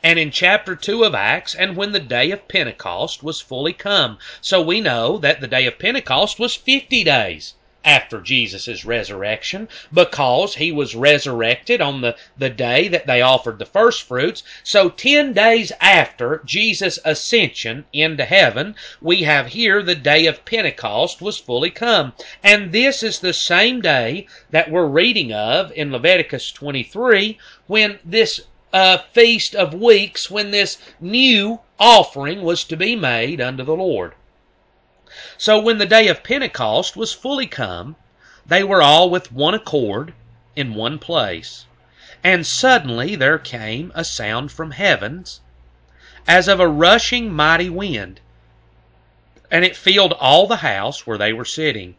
And 0.02 0.18
in 0.18 0.30
chapter 0.30 0.76
2 0.76 1.02
of 1.02 1.14
Acts, 1.14 1.54
and 1.54 1.76
when 1.76 1.92
the 1.92 1.98
day 1.98 2.30
of 2.30 2.46
Pentecost 2.46 3.22
was 3.22 3.40
fully 3.40 3.72
come. 3.72 4.18
So 4.40 4.62
we 4.62 4.80
know 4.80 5.18
that 5.18 5.40
the 5.40 5.48
day 5.48 5.66
of 5.66 5.78
Pentecost 5.78 6.38
was 6.38 6.54
50 6.54 7.02
days 7.04 7.54
after 7.84 8.20
Jesus' 8.20 8.84
resurrection 8.84 9.68
because 9.92 10.56
he 10.56 10.70
was 10.70 10.94
resurrected 10.94 11.80
on 11.80 12.02
the, 12.02 12.14
the 12.36 12.50
day 12.50 12.88
that 12.88 13.06
they 13.06 13.22
offered 13.22 13.58
the 13.58 13.64
first 13.64 14.02
fruits. 14.02 14.42
So 14.62 14.90
10 14.90 15.32
days 15.32 15.72
after 15.80 16.42
Jesus' 16.44 16.98
ascension 17.04 17.86
into 17.92 18.24
heaven, 18.24 18.74
we 19.00 19.22
have 19.22 19.48
here 19.48 19.82
the 19.82 19.94
day 19.94 20.26
of 20.26 20.44
Pentecost 20.44 21.22
was 21.22 21.38
fully 21.38 21.70
come. 21.70 22.12
And 22.42 22.72
this 22.72 23.02
is 23.02 23.20
the 23.20 23.32
same 23.32 23.80
day 23.80 24.26
that 24.50 24.70
we're 24.70 24.86
reading 24.86 25.32
of 25.32 25.72
in 25.72 25.92
Leviticus 25.92 26.52
23 26.52 27.38
when 27.66 27.98
this 28.04 28.42
uh, 28.72 28.98
feast 29.12 29.54
of 29.54 29.74
weeks, 29.74 30.30
when 30.30 30.50
this 30.50 30.78
new 31.00 31.60
offering 31.78 32.42
was 32.42 32.62
to 32.64 32.76
be 32.76 32.94
made 32.94 33.40
unto 33.40 33.64
the 33.64 33.74
Lord. 33.74 34.12
So 35.36 35.58
when 35.58 35.78
the 35.78 35.86
day 35.86 36.06
of 36.06 36.22
Pentecost 36.22 36.96
was 36.96 37.12
fully 37.12 37.48
come, 37.48 37.96
they 38.46 38.62
were 38.62 38.80
all 38.80 39.10
with 39.10 39.32
one 39.32 39.54
accord 39.54 40.14
in 40.54 40.74
one 40.74 41.00
place. 41.00 41.66
And 42.22 42.46
suddenly 42.46 43.16
there 43.16 43.36
came 43.36 43.90
a 43.96 44.04
sound 44.04 44.52
from 44.52 44.70
heavens, 44.70 45.40
as 46.28 46.46
of 46.46 46.60
a 46.60 46.68
rushing 46.68 47.32
mighty 47.32 47.68
wind, 47.68 48.20
and 49.50 49.64
it 49.64 49.74
filled 49.74 50.12
all 50.12 50.46
the 50.46 50.58
house 50.58 51.08
where 51.08 51.18
they 51.18 51.32
were 51.32 51.44
sitting. 51.44 51.96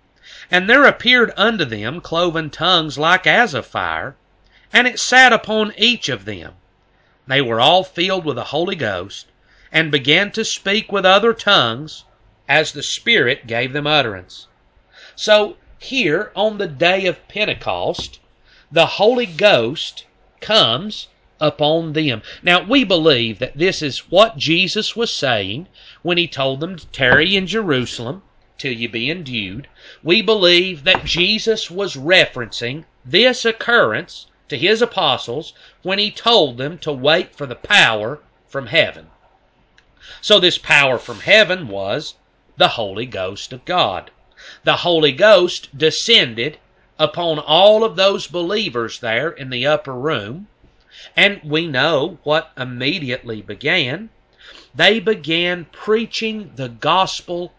And 0.49 0.69
there 0.69 0.85
appeared 0.85 1.33
unto 1.35 1.65
them 1.65 1.99
cloven 1.99 2.49
tongues 2.49 2.97
like 2.97 3.27
as 3.27 3.53
of 3.53 3.65
fire, 3.65 4.15
and 4.71 4.87
it 4.87 5.01
sat 5.01 5.33
upon 5.33 5.73
each 5.75 6.07
of 6.07 6.23
them. 6.23 6.53
They 7.27 7.41
were 7.41 7.59
all 7.59 7.83
filled 7.83 8.23
with 8.23 8.37
the 8.37 8.45
Holy 8.45 8.77
Ghost, 8.77 9.25
and 9.69 9.91
began 9.91 10.31
to 10.31 10.45
speak 10.45 10.93
with 10.93 11.05
other 11.05 11.33
tongues 11.33 12.05
as 12.51 12.73
the 12.73 12.83
Spirit 12.83 13.47
gave 13.47 13.71
them 13.71 13.87
utterance. 13.87 14.47
So 15.15 15.55
here 15.79 16.33
on 16.35 16.57
the 16.57 16.67
day 16.67 17.05
of 17.05 17.25
Pentecost, 17.29 18.19
the 18.69 18.97
Holy 18.99 19.25
Ghost 19.25 20.03
comes 20.41 21.07
upon 21.39 21.93
them. 21.93 22.21
Now 22.43 22.61
we 22.61 22.83
believe 22.83 23.39
that 23.39 23.57
this 23.57 23.81
is 23.81 24.11
what 24.11 24.35
Jesus 24.35 24.97
was 24.97 25.15
saying 25.15 25.69
when 26.01 26.17
he 26.17 26.27
told 26.27 26.59
them 26.59 26.75
to 26.75 26.85
tarry 26.87 27.37
in 27.37 27.47
Jerusalem 27.47 28.21
till 28.57 28.73
you 28.73 28.89
be 28.89 29.09
endued. 29.09 29.69
We 30.03 30.21
believe 30.21 30.83
that 30.83 31.05
Jesus 31.05 31.71
was 31.71 31.95
referencing 31.95 32.83
this 33.05 33.45
occurrence 33.45 34.25
to 34.49 34.57
his 34.57 34.81
apostles 34.81 35.53
when 35.83 35.99
he 35.99 36.11
told 36.11 36.57
them 36.57 36.77
to 36.79 36.91
wait 36.91 37.33
for 37.33 37.45
the 37.45 37.55
power 37.55 38.19
from 38.45 38.67
heaven. 38.67 39.07
So 40.19 40.37
this 40.37 40.57
power 40.57 40.97
from 40.97 41.21
heaven 41.21 41.69
was 41.69 42.15
the 42.57 42.69
Holy 42.69 43.05
Ghost 43.05 43.53
of 43.53 43.63
God. 43.65 44.11
The 44.63 44.77
Holy 44.77 45.11
Ghost 45.11 45.77
descended 45.77 46.57
upon 46.99 47.39
all 47.39 47.83
of 47.83 47.95
those 47.95 48.27
believers 48.27 48.99
there 48.99 49.29
in 49.29 49.49
the 49.49 49.65
upper 49.65 49.93
room, 49.93 50.47
and 51.15 51.39
we 51.43 51.67
know 51.67 52.17
what 52.23 52.51
immediately 52.57 53.41
began. 53.41 54.09
They 54.75 54.99
began 54.99 55.65
preaching 55.71 56.51
the 56.55 56.69
gospel 56.69 57.53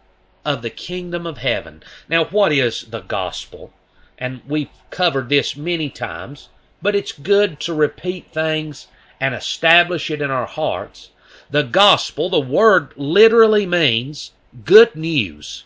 of 0.45 0.61
the 0.63 0.71
kingdom 0.71 1.27
of 1.27 1.39
heaven. 1.39 1.83
Now, 2.09 2.25
what 2.27 2.53
is 2.53 2.83
the 2.91 3.01
gospel? 3.01 3.73
And 4.19 4.43
we've 4.47 4.69
covered 4.91 5.29
this 5.29 5.57
many 5.57 5.89
times. 5.89 6.49
but 6.83 6.97
it's 6.97 7.13
good 7.13 7.61
to 7.61 7.73
repeat 7.73 8.27
things 8.33 8.89
and 9.21 9.35
establish 9.35 10.11
it 10.11 10.21
in 10.21 10.31
our 10.31 10.47
hearts. 10.47 11.11
The 11.51 11.63
gospel, 11.63 12.29
the 12.29 12.41
word 12.41 12.93
literally 12.97 13.67
means 13.67 14.33
good 14.65 14.95
news. 14.95 15.65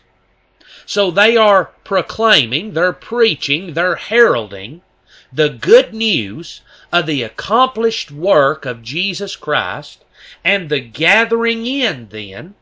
So 0.85 1.11
they 1.11 1.35
are 1.35 1.71
proclaiming, 1.83 2.73
they're 2.73 2.93
preaching, 2.93 3.73
they're 3.73 3.95
heralding 3.95 4.81
the 5.33 5.49
good 5.49 5.93
news 5.93 6.61
of 6.91 7.05
the 7.05 7.21
accomplished 7.21 8.11
work 8.11 8.65
of 8.65 8.81
Jesus 8.81 9.35
Christ 9.35 10.05
and 10.45 10.69
the 10.69 10.79
gathering 10.79 11.67
in 11.67 12.07
then 12.09 12.55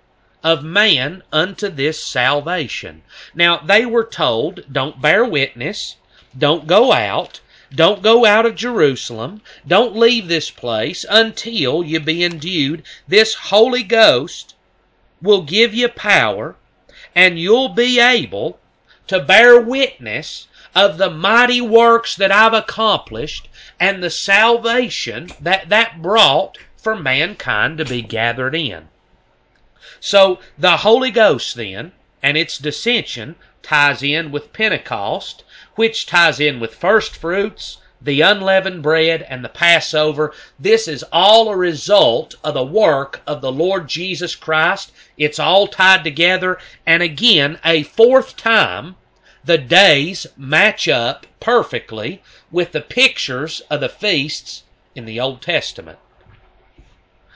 of 0.44 0.64
man 0.64 1.22
unto 1.32 1.70
this 1.70 2.04
salvation. 2.04 3.04
Now 3.36 3.58
they 3.58 3.86
were 3.86 4.04
told, 4.04 4.66
don't 4.72 5.00
bear 5.00 5.24
witness, 5.24 5.96
don't 6.36 6.66
go 6.66 6.92
out, 6.92 7.42
don't 7.74 8.02
go 8.02 8.26
out 8.26 8.48
of 8.48 8.56
Jerusalem, 8.56 9.42
don't 9.68 9.96
leave 9.96 10.28
this 10.28 10.50
place 10.50 11.06
until 11.08 11.84
you 11.84 12.00
be 12.00 12.24
endued. 12.24 12.82
This 13.08 13.36
Holy 13.36 13.84
Ghost 13.84 14.55
will 15.22 15.42
give 15.42 15.74
you 15.74 15.88
power 15.88 16.56
and 17.16 17.40
you'll 17.40 17.70
be 17.70 18.00
able 18.00 18.60
to 19.08 19.20
bear 19.20 19.60
witness 19.60 20.48
of 20.76 20.98
the 20.98 21.10
mighty 21.10 21.62
works 21.62 22.16
that 22.16 22.32
I've 22.32 22.54
accomplished 22.54 23.48
and 23.80 24.04
the 24.04 24.10
salvation 24.10 25.30
that 25.40 25.70
that 25.70 26.02
brought 26.02 26.58
for 26.76 26.96
mankind 26.96 27.78
to 27.78 27.86
be 27.86 28.02
gathered 28.02 28.54
in. 28.56 28.90
So 30.00 30.40
the 30.58 30.78
Holy 30.78 31.12
Ghost 31.12 31.56
then 31.56 31.94
and 32.22 32.38
its 32.38 32.60
descension 32.60 33.36
ties 33.64 34.04
in 34.04 34.32
with 34.32 34.54
Pentecost, 34.54 35.44
which 35.76 36.06
ties 36.06 36.40
in 36.40 36.60
with 36.60 36.76
first 36.76 37.16
fruits, 37.16 37.78
the 38.06 38.22
unleavened 38.22 38.84
bread, 38.84 39.26
and 39.28 39.44
the 39.44 39.50
Passover. 39.50 40.32
This 40.60 40.88
is 40.88 41.04
all 41.12 41.50
a 41.50 41.58
result 41.58 42.36
of 42.44 42.54
the 42.54 42.64
work 42.64 43.22
of 43.26 43.42
the 43.42 43.52
Lord 43.52 43.88
Jesus 43.88 44.36
Christ. 44.36 44.92
It's 45.18 45.40
all 45.40 45.68
tied 45.68 46.04
together. 46.04 46.60
And 46.86 47.02
again, 47.02 47.60
a 47.66 47.82
fourth 47.84 48.38
time, 48.38 48.96
the 49.44 49.58
days 49.58 50.28
match 50.38 50.88
up 50.88 51.26
perfectly 51.40 52.22
with 52.52 52.72
the 52.72 52.82
pictures 52.82 53.62
of 53.70 53.82
the 53.82 53.90
feasts 53.90 54.64
in 54.94 55.06
the 55.06 55.20
Old 55.20 55.42
Testament. 55.42 55.98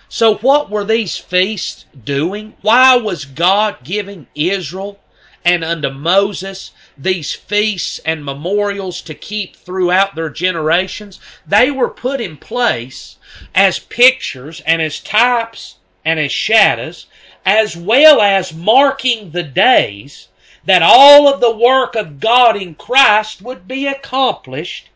So, 0.08 0.36
what 0.36 0.70
were 0.70 0.84
these 0.84 1.18
feasts 1.18 1.86
doing? 2.04 2.56
Why 2.62 2.96
was 2.96 3.26
God 3.26 3.78
giving 3.84 4.28
Israel 4.36 5.00
and 5.46 5.64
unto 5.64 5.90
Moses 5.90 6.72
these 7.02 7.34
feasts 7.34 8.00
and 8.06 8.26
memorials 8.26 9.02
to 9.02 9.14
keep 9.14 9.56
throughout 9.56 10.16
their 10.16 10.30
generations? 10.30 11.20
They 11.48 11.72
were 11.72 11.90
put 11.90 12.20
in 12.20 12.36
place 12.38 13.16
as 13.56 13.80
pictures 13.80 14.62
and 14.66 14.82
as 14.82 15.00
types 15.00 15.76
and 16.04 16.20
as 16.20 16.32
shadows, 16.32 17.06
as 17.46 17.78
well 17.78 18.22
as 18.22 18.54
marking 18.54 19.32
the 19.32 19.44
days 19.44 20.28
that 20.66 20.82
all 20.82 21.28
of 21.28 21.40
the 21.40 21.56
work 21.56 21.96
of 21.96 22.20
God 22.20 22.58
in 22.58 22.76
Christ 22.76 23.42
would 23.42 23.68
be 23.68 23.88
accomplished 23.88 24.89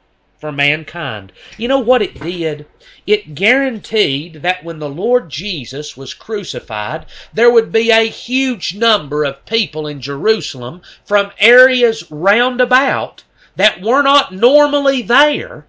for 0.43 0.51
mankind. 0.51 1.31
You 1.57 1.69
know 1.69 1.79
what 1.79 2.01
it 2.01 2.19
did? 2.19 2.65
It 3.07 3.33
guaranteed 3.33 4.41
that 4.41 4.61
when 4.61 4.79
the 4.79 4.89
Lord 4.89 5.29
Jesus 5.29 5.95
was 5.95 6.13
crucified, 6.13 7.05
there 7.33 7.49
would 7.49 7.71
be 7.71 7.91
a 7.91 8.09
huge 8.09 8.75
number 8.75 9.23
of 9.23 9.45
people 9.45 9.87
in 9.87 10.01
Jerusalem 10.01 10.81
from 11.05 11.31
areas 11.39 12.11
round 12.11 12.59
about 12.59 13.23
that 13.55 13.81
were 13.81 14.01
not 14.01 14.33
normally 14.33 15.01
there. 15.01 15.65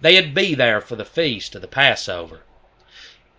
They'd 0.00 0.32
be 0.32 0.54
there 0.54 0.80
for 0.80 0.96
the 0.96 1.04
feast 1.04 1.54
of 1.54 1.60
the 1.60 1.68
Passover. 1.68 2.40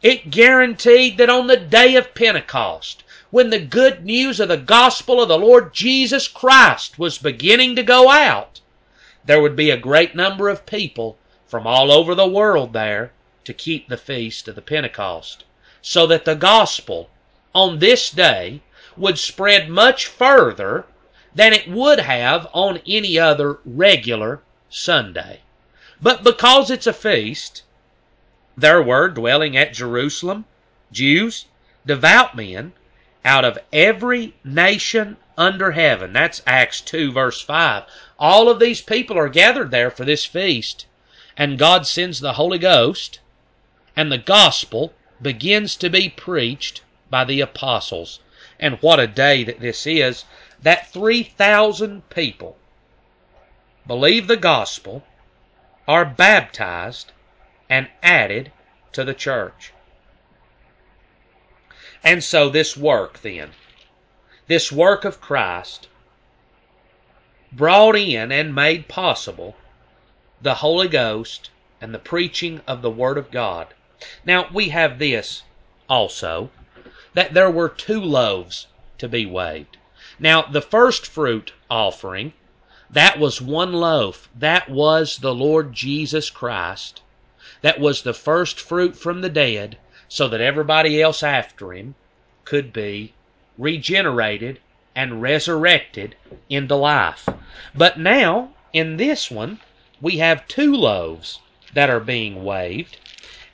It 0.04 0.30
guaranteed 0.30 1.18
that 1.18 1.32
on 1.32 1.48
the 1.48 1.58
day 1.58 1.96
of 1.96 2.14
Pentecost, 2.14 3.04
when 3.32 3.50
the 3.50 3.58
good 3.58 4.06
news 4.06 4.40
of 4.40 4.50
the 4.50 4.58
gospel 4.58 5.20
of 5.20 5.30
the 5.30 5.40
Lord 5.40 5.74
Jesus 5.74 6.28
Christ 6.28 7.00
was 7.00 7.18
beginning 7.18 7.76
to 7.76 7.82
go 7.82 8.12
out, 8.12 8.62
there 9.30 9.44
would 9.44 9.56
be 9.56 9.70
a 9.70 9.78
great 9.78 10.16
number 10.16 10.50
of 10.50 10.66
people 10.66 11.16
from 11.46 11.68
all 11.68 11.92
over 11.92 12.16
the 12.16 12.28
world 12.28 12.74
there 12.74 13.12
to 13.44 13.54
keep 13.54 13.88
the 13.88 13.96
feast 13.96 14.48
of 14.48 14.56
the 14.56 14.62
Pentecost, 14.62 15.44
so 15.84 16.08
that 16.08 16.26
the 16.26 16.34
gospel 16.34 17.12
on 17.54 17.78
this 17.78 18.10
day 18.10 18.60
would 18.98 19.20
spread 19.20 19.70
much 19.70 20.08
further 20.08 20.84
than 21.36 21.54
it 21.54 21.68
would 21.68 22.00
have 22.00 22.48
on 22.54 22.82
any 22.88 23.20
other 23.20 23.60
regular 23.64 24.42
Sunday. 24.68 25.42
But 26.02 26.24
because 26.24 26.72
it's 26.72 26.88
a 26.88 26.92
feast, 26.92 27.62
there 28.58 28.82
were 28.82 29.10
dwelling 29.10 29.56
at 29.56 29.74
Jerusalem 29.74 30.46
Jews, 30.92 31.46
devout 31.86 32.36
men, 32.36 32.74
out 33.24 33.46
of 33.46 33.60
every 33.72 34.34
nation 34.44 35.18
under 35.40 35.72
heaven. 35.72 36.14
That's 36.14 36.44
Acts 36.46 36.82
2, 36.82 37.12
verse 37.12 37.42
5. 37.42 37.84
All 38.20 38.50
of 38.50 38.60
these 38.60 38.82
people 38.82 39.18
are 39.18 39.30
gathered 39.30 39.72
there 39.72 39.90
for 39.90 40.06
this 40.06 40.26
feast, 40.26 40.86
and 41.36 41.58
God 41.58 41.88
sends 41.88 42.20
the 42.20 42.34
Holy 42.34 42.60
Ghost, 42.60 43.20
and 43.96 44.12
the 44.12 44.20
gospel 44.20 44.94
begins 45.20 45.76
to 45.78 45.90
be 45.90 46.10
preached 46.10 46.84
by 47.10 47.24
the 47.24 47.42
apostles. 47.42 48.20
And 48.60 48.78
what 48.82 49.00
a 49.00 49.08
day 49.08 49.44
that 49.46 49.60
this 49.60 49.88
is! 49.88 50.26
That 50.62 50.92
3,000 50.92 52.08
people 52.10 52.58
believe 53.90 54.28
the 54.28 54.38
gospel, 54.38 55.04
are 55.88 56.06
baptized, 56.06 57.12
and 57.68 57.90
added 58.04 58.52
to 58.92 59.04
the 59.04 59.16
church. 59.16 59.74
And 62.04 62.24
so, 62.24 62.50
this 62.50 62.78
work 62.78 63.22
then, 63.24 63.50
this 64.50 64.72
work 64.72 65.06
of 65.06 65.22
Christ, 65.22 65.88
brought 67.52 67.96
in 67.96 68.32
and 68.32 68.56
made 68.56 68.88
possible 68.88 69.56
the 70.42 70.56
Holy 70.56 70.88
Ghost 70.88 71.52
and 71.80 71.94
the 71.94 72.00
preaching 72.00 72.60
of 72.66 72.82
the 72.82 72.90
Word 72.90 73.20
of 73.20 73.30
God. 73.30 73.68
Now, 74.26 74.50
we 74.52 74.70
have 74.70 74.98
this 74.98 75.44
also 75.88 76.50
that 77.14 77.36
there 77.36 77.52
were 77.52 77.70
two 77.70 78.02
loaves 78.02 78.66
to 78.98 79.08
be 79.08 79.24
waved. 79.24 79.78
Now, 80.18 80.42
the 80.42 80.62
first 80.62 81.06
fruit 81.06 81.54
offering, 81.70 82.34
that 82.90 83.20
was 83.20 83.40
one 83.40 83.72
loaf. 83.72 84.30
That 84.36 84.68
was 84.68 85.18
the 85.18 85.34
Lord 85.36 85.74
Jesus 85.74 86.32
Christ. 86.32 87.04
That 87.62 87.80
was 87.80 88.02
the 88.02 88.16
first 88.16 88.60
fruit 88.60 88.98
from 88.98 89.22
the 89.22 89.30
dead, 89.30 89.78
so 90.08 90.28
that 90.28 90.42
everybody 90.42 91.00
else 91.00 91.22
after 91.22 91.72
him 91.72 91.94
could 92.46 92.74
be 92.74 93.14
regenerated 93.60 94.58
and 94.96 95.22
resurrected 95.22 96.16
into 96.50 96.76
life. 96.76 97.28
But 97.76 98.00
now, 98.00 98.54
in 98.72 98.98
this 98.98 99.30
one, 99.30 99.60
we 100.02 100.18
have 100.20 100.48
two 100.48 100.74
loaves 100.74 101.40
that 101.74 101.90
are 101.90 102.00
being 102.00 102.44
waved. 102.44 102.98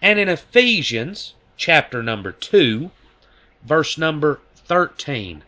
And 0.01 0.19
in 0.19 0.29
Ephesians 0.29 1.33
chapter 1.57 2.03
number 2.03 2.31
2, 2.31 2.91
verse 3.63 3.97
number 3.97 4.39
13. 4.55 5.43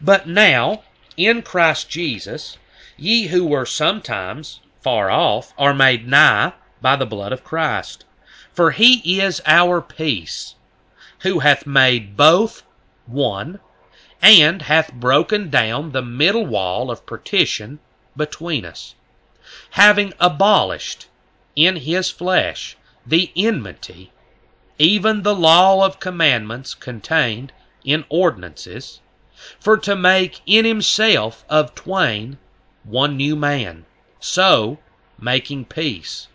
But 0.00 0.28
now, 0.28 0.84
in 1.16 1.40
Christ 1.42 1.88
Jesus, 1.88 2.58
ye 2.98 3.28
who 3.28 3.46
were 3.46 3.66
sometimes 3.66 4.60
far 4.82 5.10
off 5.10 5.54
are 5.56 5.74
made 5.74 6.06
nigh 6.06 6.52
by 6.82 6.94
the 6.94 7.06
blood 7.06 7.32
of 7.32 7.42
Christ. 7.42 8.04
For 8.52 8.72
he 8.72 9.20
is 9.20 9.40
our 9.46 9.80
peace, 9.80 10.54
who 11.20 11.38
hath 11.38 11.66
made 11.66 12.16
both 12.16 12.62
one, 13.06 13.60
and 14.22 14.62
hath 14.62 14.90
broken 14.94 15.50
down 15.50 15.92
the 15.92 16.00
middle 16.00 16.46
wall 16.46 16.90
of 16.90 17.04
partition 17.04 17.78
between 18.16 18.64
us, 18.64 18.94
having 19.72 20.14
abolished 20.18 21.06
in 21.54 21.76
his 21.76 22.08
flesh 22.08 22.78
the 23.04 23.30
enmity, 23.36 24.10
even 24.78 25.22
the 25.22 25.34
law 25.34 25.84
of 25.84 26.00
commandments 26.00 26.72
contained 26.72 27.52
in 27.84 28.06
ordinances, 28.08 29.02
for 29.60 29.76
to 29.76 29.94
make 29.94 30.40
in 30.46 30.64
himself 30.64 31.44
of 31.50 31.74
twain 31.74 32.38
one 32.84 33.18
new 33.18 33.36
man, 33.36 33.84
so 34.18 34.78
making 35.18 35.66
peace, 35.66 36.28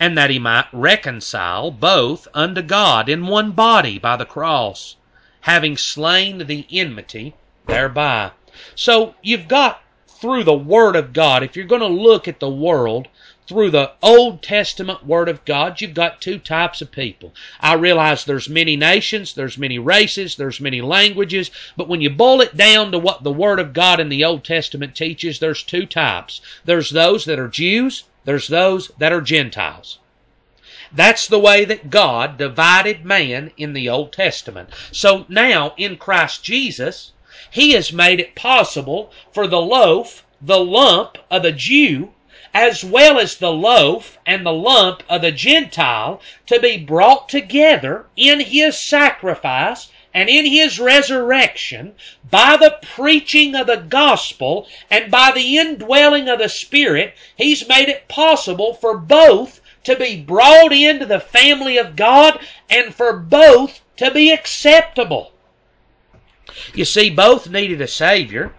and 0.00 0.18
that 0.18 0.28
he 0.30 0.40
might 0.40 0.66
reconcile 0.72 1.70
both 1.70 2.26
unto 2.34 2.62
God 2.62 3.08
in 3.08 3.28
one 3.28 3.52
body 3.52 3.96
by 3.96 4.16
the 4.16 4.26
cross, 4.26 4.96
having 5.40 5.76
slain 5.76 6.46
the 6.46 6.66
enmity 6.70 7.34
thereby. 7.66 8.30
So 8.74 9.14
you've 9.22 9.48
got 9.48 9.82
through 10.06 10.44
the 10.44 10.52
Word 10.52 10.96
of 10.96 11.14
God, 11.14 11.42
if 11.42 11.56
you're 11.56 11.64
going 11.64 11.80
to 11.80 11.86
look 11.86 12.28
at 12.28 12.40
the 12.40 12.50
world 12.50 13.08
through 13.48 13.70
the 13.70 13.92
Old 14.02 14.42
Testament 14.42 15.06
Word 15.06 15.30
of 15.30 15.44
God, 15.46 15.80
you've 15.80 15.94
got 15.94 16.20
two 16.20 16.38
types 16.38 16.82
of 16.82 16.92
people. 16.92 17.34
I 17.58 17.72
realize 17.72 18.24
there's 18.24 18.48
many 18.48 18.76
nations, 18.76 19.32
there's 19.32 19.56
many 19.56 19.78
races, 19.78 20.36
there's 20.36 20.60
many 20.60 20.82
languages, 20.82 21.50
but 21.74 21.88
when 21.88 22.02
you 22.02 22.10
boil 22.10 22.42
it 22.42 22.54
down 22.54 22.92
to 22.92 22.98
what 22.98 23.24
the 23.24 23.32
Word 23.32 23.58
of 23.58 23.72
God 23.72 23.98
in 23.98 24.10
the 24.10 24.24
Old 24.24 24.44
Testament 24.44 24.94
teaches, 24.94 25.38
there's 25.38 25.62
two 25.62 25.86
types. 25.86 26.42
There's 26.66 26.90
those 26.90 27.24
that 27.24 27.38
are 27.38 27.48
Jews, 27.48 28.04
there's 28.26 28.48
those 28.48 28.90
that 28.98 29.12
are 29.12 29.22
Gentiles. 29.22 29.98
That's 30.92 31.28
the 31.28 31.38
way 31.38 31.64
that 31.66 31.88
God 31.88 32.36
divided 32.36 33.04
man 33.04 33.52
in 33.56 33.74
the 33.74 33.88
Old 33.88 34.12
Testament. 34.12 34.70
So 34.90 35.24
now 35.28 35.72
in 35.76 35.96
Christ 35.96 36.42
Jesus, 36.42 37.12
He 37.48 37.72
has 37.74 37.92
made 37.92 38.18
it 38.18 38.34
possible 38.34 39.12
for 39.32 39.46
the 39.46 39.60
loaf, 39.60 40.24
the 40.40 40.58
lump 40.58 41.16
of 41.30 41.44
the 41.44 41.52
Jew, 41.52 42.12
as 42.52 42.82
well 42.82 43.20
as 43.20 43.36
the 43.36 43.52
loaf 43.52 44.18
and 44.26 44.44
the 44.44 44.52
lump 44.52 45.04
of 45.08 45.22
the 45.22 45.30
Gentile 45.30 46.20
to 46.46 46.58
be 46.58 46.76
brought 46.76 47.28
together 47.28 48.06
in 48.16 48.40
His 48.40 48.76
sacrifice 48.76 49.90
and 50.12 50.28
in 50.28 50.44
his 50.44 50.80
resurrection, 50.80 51.94
by 52.28 52.56
the 52.56 52.78
preaching 52.82 53.54
of 53.54 53.68
the 53.68 53.76
gospel 53.76 54.66
and 54.90 55.08
by 55.08 55.30
the 55.30 55.56
indwelling 55.56 56.28
of 56.28 56.40
the 56.40 56.48
Spirit, 56.48 57.14
he's 57.36 57.68
made 57.68 57.88
it 57.88 58.08
possible 58.08 58.74
for 58.74 58.96
both 58.96 59.59
to 59.84 59.96
be 59.96 60.20
brought 60.20 60.72
into 60.72 61.06
the 61.06 61.20
family 61.20 61.78
of 61.78 61.96
God 61.96 62.38
and 62.68 62.94
for 62.94 63.12
both 63.12 63.80
to 63.96 64.10
be 64.10 64.30
acceptable. 64.30 65.32
You 66.74 66.84
see, 66.84 67.10
both 67.10 67.48
needed 67.48 67.80
a 67.80 67.88
Savior, 67.88 68.52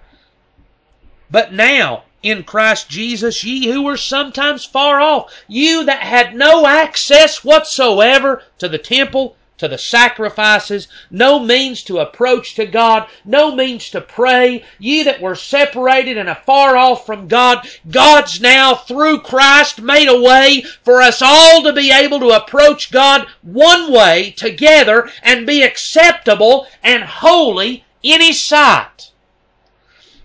but 1.29 1.53
now 1.53 2.03
in 2.23 2.43
Christ 2.43 2.89
Jesus, 2.89 3.43
ye 3.43 3.71
who 3.71 3.81
were 3.81 3.97
sometimes 3.97 4.63
far 4.63 5.01
off, 5.01 5.33
you 5.47 5.83
that 5.85 6.01
had 6.03 6.35
no 6.35 6.67
access 6.67 7.43
whatsoever 7.43 8.43
to 8.59 8.69
the 8.69 8.77
temple, 8.77 9.35
to 9.61 9.67
the 9.67 9.77
sacrifices, 9.77 10.87
no 11.11 11.37
means 11.37 11.83
to 11.83 11.99
approach 11.99 12.55
to 12.55 12.65
God, 12.65 13.07
no 13.23 13.55
means 13.55 13.91
to 13.91 14.01
pray. 14.01 14.65
Ye 14.79 15.03
that 15.03 15.21
were 15.21 15.35
separated 15.35 16.17
and 16.17 16.27
afar 16.27 16.75
off 16.75 17.05
from 17.05 17.27
God, 17.27 17.69
God's 17.87 18.41
now 18.41 18.73
through 18.73 19.21
Christ 19.21 19.79
made 19.79 20.07
a 20.07 20.19
way 20.19 20.63
for 20.83 20.99
us 20.99 21.21
all 21.21 21.61
to 21.61 21.73
be 21.73 21.91
able 21.91 22.19
to 22.21 22.29
approach 22.29 22.91
God 22.91 23.27
one 23.43 23.91
way 23.91 24.31
together 24.31 25.11
and 25.21 25.45
be 25.45 25.61
acceptable 25.61 26.65
and 26.81 27.03
holy 27.03 27.85
in 28.01 28.19
His 28.19 28.41
sight. 28.41 29.11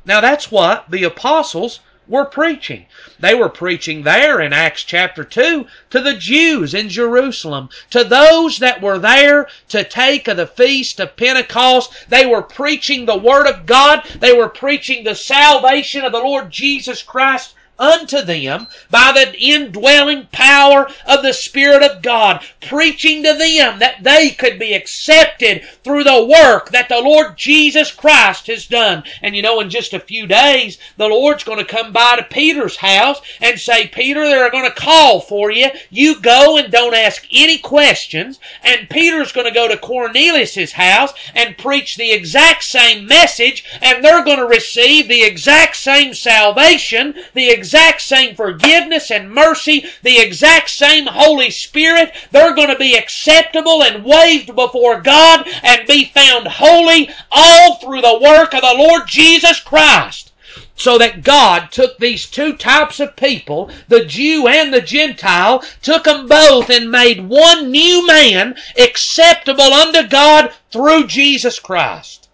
Now 0.07 0.22
that's 0.22 0.51
what 0.51 0.90
the 0.90 1.05
apostles 1.05 1.81
were 2.09 2.25
preaching. 2.25 2.87
They 3.19 3.35
were 3.35 3.49
preaching 3.49 4.03
there 4.03 4.40
in 4.40 4.53
Acts 4.53 4.85
chapter 4.85 5.25
2 5.25 5.66
to 5.90 6.01
the 6.01 6.14
Jews 6.14 6.75
in 6.75 6.88
Jerusalem, 6.88 7.69
to 7.90 8.05
those 8.05 8.59
that 8.59 8.81
were 8.81 8.99
there 8.99 9.49
to 9.69 9.85
take 9.85 10.29
of 10.29 10.37
the 10.37 10.47
feast 10.47 11.01
of 11.01 11.16
Pentecost. 11.16 11.92
They 12.09 12.27
were 12.27 12.42
preaching 12.42 13.07
the 13.07 13.19
Word 13.19 13.47
of 13.47 13.66
God. 13.66 14.05
They 14.21 14.33
were 14.33 14.49
preaching 14.49 15.05
the 15.05 15.14
salvation 15.14 16.05
of 16.05 16.12
the 16.12 16.19
Lord 16.19 16.51
Jesus 16.51 17.03
Christ 17.03 17.55
unto 17.79 18.23
them 18.23 18.67
by 18.91 19.12
the 19.12 19.39
indwelling 19.39 20.27
power 20.33 20.89
of 21.07 21.23
the 21.23 21.33
Spirit 21.33 21.83
of 21.83 22.03
God, 22.03 22.45
preaching 22.61 23.23
to 23.23 23.35
them 23.35 23.79
that 23.79 24.03
they 24.03 24.31
could 24.31 24.59
be 24.59 24.73
accepted 24.73 25.62
through 25.85 26.05
the 26.05 26.25
work 26.25 26.71
that 26.71 26.89
the 26.89 27.01
Lord 27.01 27.37
Jesus 27.37 27.91
Christ 27.91 28.47
has 28.47 28.67
done. 28.67 29.05
And 29.23 29.37
you 29.37 29.43
know, 29.43 29.61
in 29.61 29.71
just 29.71 29.93
a 29.93 30.01
few 30.01 30.27
days, 30.27 30.79
the 30.97 31.09
Lord's 31.09 31.45
going 31.45 31.59
to 31.59 31.65
come 31.65 31.93
by 31.93 32.17
to 32.17 32.23
Peter's 32.23 32.77
house 32.77 33.21
and 33.41 33.59
say, 33.59 33.87
Peter, 33.87 34.25
they're 34.25 34.51
going 34.51 34.69
to 34.69 34.75
call 34.75 35.21
for 35.21 35.51
you. 35.51 35.69
You 35.91 36.21
go 36.21 36.57
and 36.57 36.73
don't 36.73 36.95
ask 36.95 37.27
any 37.31 37.59
questions. 37.59 38.41
And 38.62 38.89
Peter's 38.89 39.33
going 39.33 39.47
to 39.47 39.53
go 39.53 39.69
to 39.69 39.77
Cornelius's 39.77 40.73
house 40.73 41.12
and 41.35 41.59
preach 41.59 41.97
the 41.97 42.12
exact 42.12 42.65
same 42.65 43.07
message, 43.07 43.65
and 43.81 44.03
they're 44.05 44.25
going 44.25 44.39
to 44.39 44.47
receive 44.47 45.09
the 45.09 45.23
exact 45.23 45.77
same 45.77 46.15
salvation, 46.15 47.15
the 47.35 47.51
exact 47.51 47.66
same 47.73 48.35
forgiveness 48.35 49.11
and 49.11 49.31
mercy, 49.31 49.87
the 50.03 50.19
exact 50.19 50.71
same 50.71 51.07
Holy 51.07 51.51
Spirit. 51.51 52.15
They're 52.31 52.55
going 52.55 52.69
to 52.69 52.79
be 52.79 52.97
acceptable 52.97 53.83
and 53.83 54.05
waved 54.05 54.55
before 54.55 55.01
God 55.01 55.49
and 55.63 55.87
be 55.87 56.05
found 56.07 56.47
holy 56.49 57.11
all 57.31 57.77
through 57.77 58.01
the 58.01 58.19
work 58.21 58.55
of 58.55 58.63
the 58.63 58.75
Lord 58.77 59.07
Jesus 59.07 59.61
Christ. 59.61 60.33
So 60.75 60.99
that 60.99 61.23
God 61.23 61.73
took 61.73 61.99
these 61.99 62.27
two 62.27 62.55
types 62.55 63.01
of 63.01 63.17
people, 63.17 63.71
the 63.89 64.05
Jew 64.05 64.47
and 64.47 64.73
the 64.73 64.83
Gentile, 64.83 65.65
took 65.81 66.05
them 66.05 66.29
both 66.29 66.69
and 66.69 66.91
made 66.91 67.29
one 67.29 67.71
new 67.71 68.07
man 68.07 68.57
acceptable 68.79 69.73
unto 69.73 70.07
God 70.07 70.53
through 70.71 71.07
Jesus 71.07 71.59
Christ. 71.59 72.29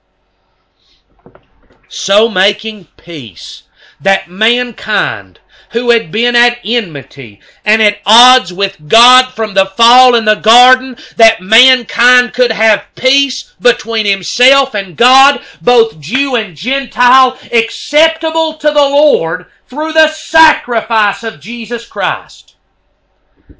So 1.88 2.29
making 2.29 2.88
peace 2.97 3.64
that 4.02 4.28
mankind 4.28 5.38
who 5.72 5.90
had 5.90 6.12
been 6.12 6.36
at 6.36 6.58
enmity 6.64 7.40
and 7.64 7.80
at 7.82 7.98
odds 8.04 8.52
with 8.52 8.88
God 8.88 9.32
from 9.32 9.54
the 9.54 9.66
fall 9.66 10.14
in 10.14 10.24
the 10.24 10.34
garden, 10.34 10.96
that 11.16 11.40
mankind 11.40 12.34
could 12.34 12.52
have 12.52 12.84
peace 12.94 13.54
between 13.60 14.04
himself 14.04 14.74
and 14.74 14.96
God, 14.96 15.40
both 15.62 15.98
Jew 15.98 16.36
and 16.36 16.54
Gentile, 16.54 17.38
acceptable 17.50 18.54
to 18.54 18.68
the 18.68 18.74
Lord 18.74 19.46
through 19.66 19.92
the 19.94 20.08
sacrifice 20.08 21.22
of 21.22 21.40
Jesus 21.40 21.86
Christ. 21.86 22.54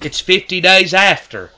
It's 0.01 0.21
50 0.21 0.61
days 0.61 0.93
after 0.93 1.51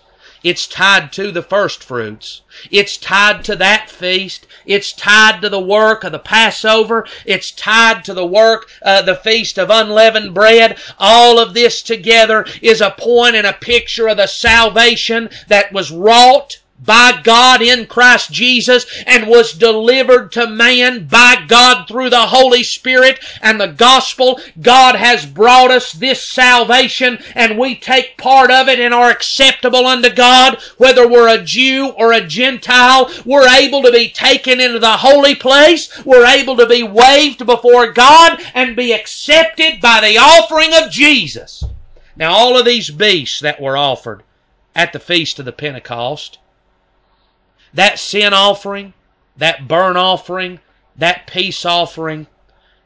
it's 0.44 0.66
tied 0.66 1.11
to 1.14 1.33
the 1.33 1.42
first 1.42 1.83
fruits. 1.83 2.42
It's 2.70 2.98
tied 2.98 3.44
to 3.44 3.57
that 3.57 3.88
feast. 3.88 4.46
It's 4.66 4.92
tied 4.92 5.40
to 5.40 5.48
the 5.48 5.59
work 5.59 6.04
of 6.04 6.12
the 6.12 6.18
Passover. 6.18 7.07
It's 7.24 7.50
tied 7.50 8.04
to 8.04 8.12
the 8.12 8.26
work, 8.26 8.70
uh, 8.83 9.00
the 9.00 9.16
feast 9.16 9.59
of 9.59 9.70
unleavened 9.70 10.35
bread. 10.35 10.76
All 10.98 11.38
of 11.38 11.54
this 11.54 11.80
together 11.80 12.44
is 12.61 12.83
a 12.83 12.90
point 12.90 13.37
and 13.37 13.46
a 13.46 13.54
picture 13.54 14.07
of 14.07 14.18
the 14.18 14.26
salvation 14.26 15.30
that 15.48 15.72
was 15.72 15.90
wrought 15.90 16.59
by 16.82 17.20
God 17.22 17.62
in 17.62 17.87
Christ 17.87 18.30
Jesus 18.30 18.84
and 19.06 19.26
was 19.26 19.52
delivered 19.52 20.32
to 20.32 20.46
man 20.46 21.06
by 21.06 21.44
God 21.46 21.87
through 21.87 22.10
the 22.10 22.26
Holy 22.26 22.62
Spirit 22.62 23.20
and 23.40 23.60
the 23.60 23.68
gospel. 23.68 24.40
God 24.60 24.96
has 24.96 25.24
brought 25.24 25.70
us 25.70 25.92
this 25.92 26.22
salvation 26.22 27.18
and 27.34 27.58
we 27.58 27.74
take 27.74 28.18
part 28.18 28.50
of 28.50 28.68
it 28.68 28.78
and 28.78 28.92
are 28.92 29.10
acceptable 29.10 29.87
unto 29.87 30.10
God. 30.10 30.60
Whether 30.76 31.08
we're 31.08 31.28
a 31.28 31.42
Jew 31.42 31.88
or 31.96 32.12
a 32.12 32.26
Gentile, 32.26 33.10
we're 33.24 33.48
able 33.48 33.82
to 33.82 33.92
be 33.92 34.10
taken 34.10 34.60
into 34.60 34.78
the 34.78 34.98
holy 34.98 35.34
place. 35.34 36.04
We're 36.04 36.26
able 36.26 36.56
to 36.56 36.66
be 36.66 36.82
waved 36.82 37.46
before 37.46 37.92
God 37.92 38.42
and 38.52 38.76
be 38.76 38.92
accepted 38.92 39.80
by 39.80 40.00
the 40.00 40.18
offering 40.18 40.74
of 40.74 40.90
Jesus. 40.90 41.64
Now 42.16 42.32
all 42.32 42.58
of 42.58 42.66
these 42.66 42.90
beasts 42.90 43.40
that 43.40 43.60
were 43.60 43.76
offered 43.76 44.22
at 44.74 44.92
the 44.92 45.00
feast 45.00 45.38
of 45.38 45.44
the 45.44 45.52
Pentecost, 45.52 46.38
that 47.74 47.98
sin 47.98 48.32
offering, 48.32 48.94
that 49.37 49.68
burnt 49.68 49.98
offering, 49.98 50.60
that 50.96 51.26
peace 51.26 51.64
offering, 51.64 52.26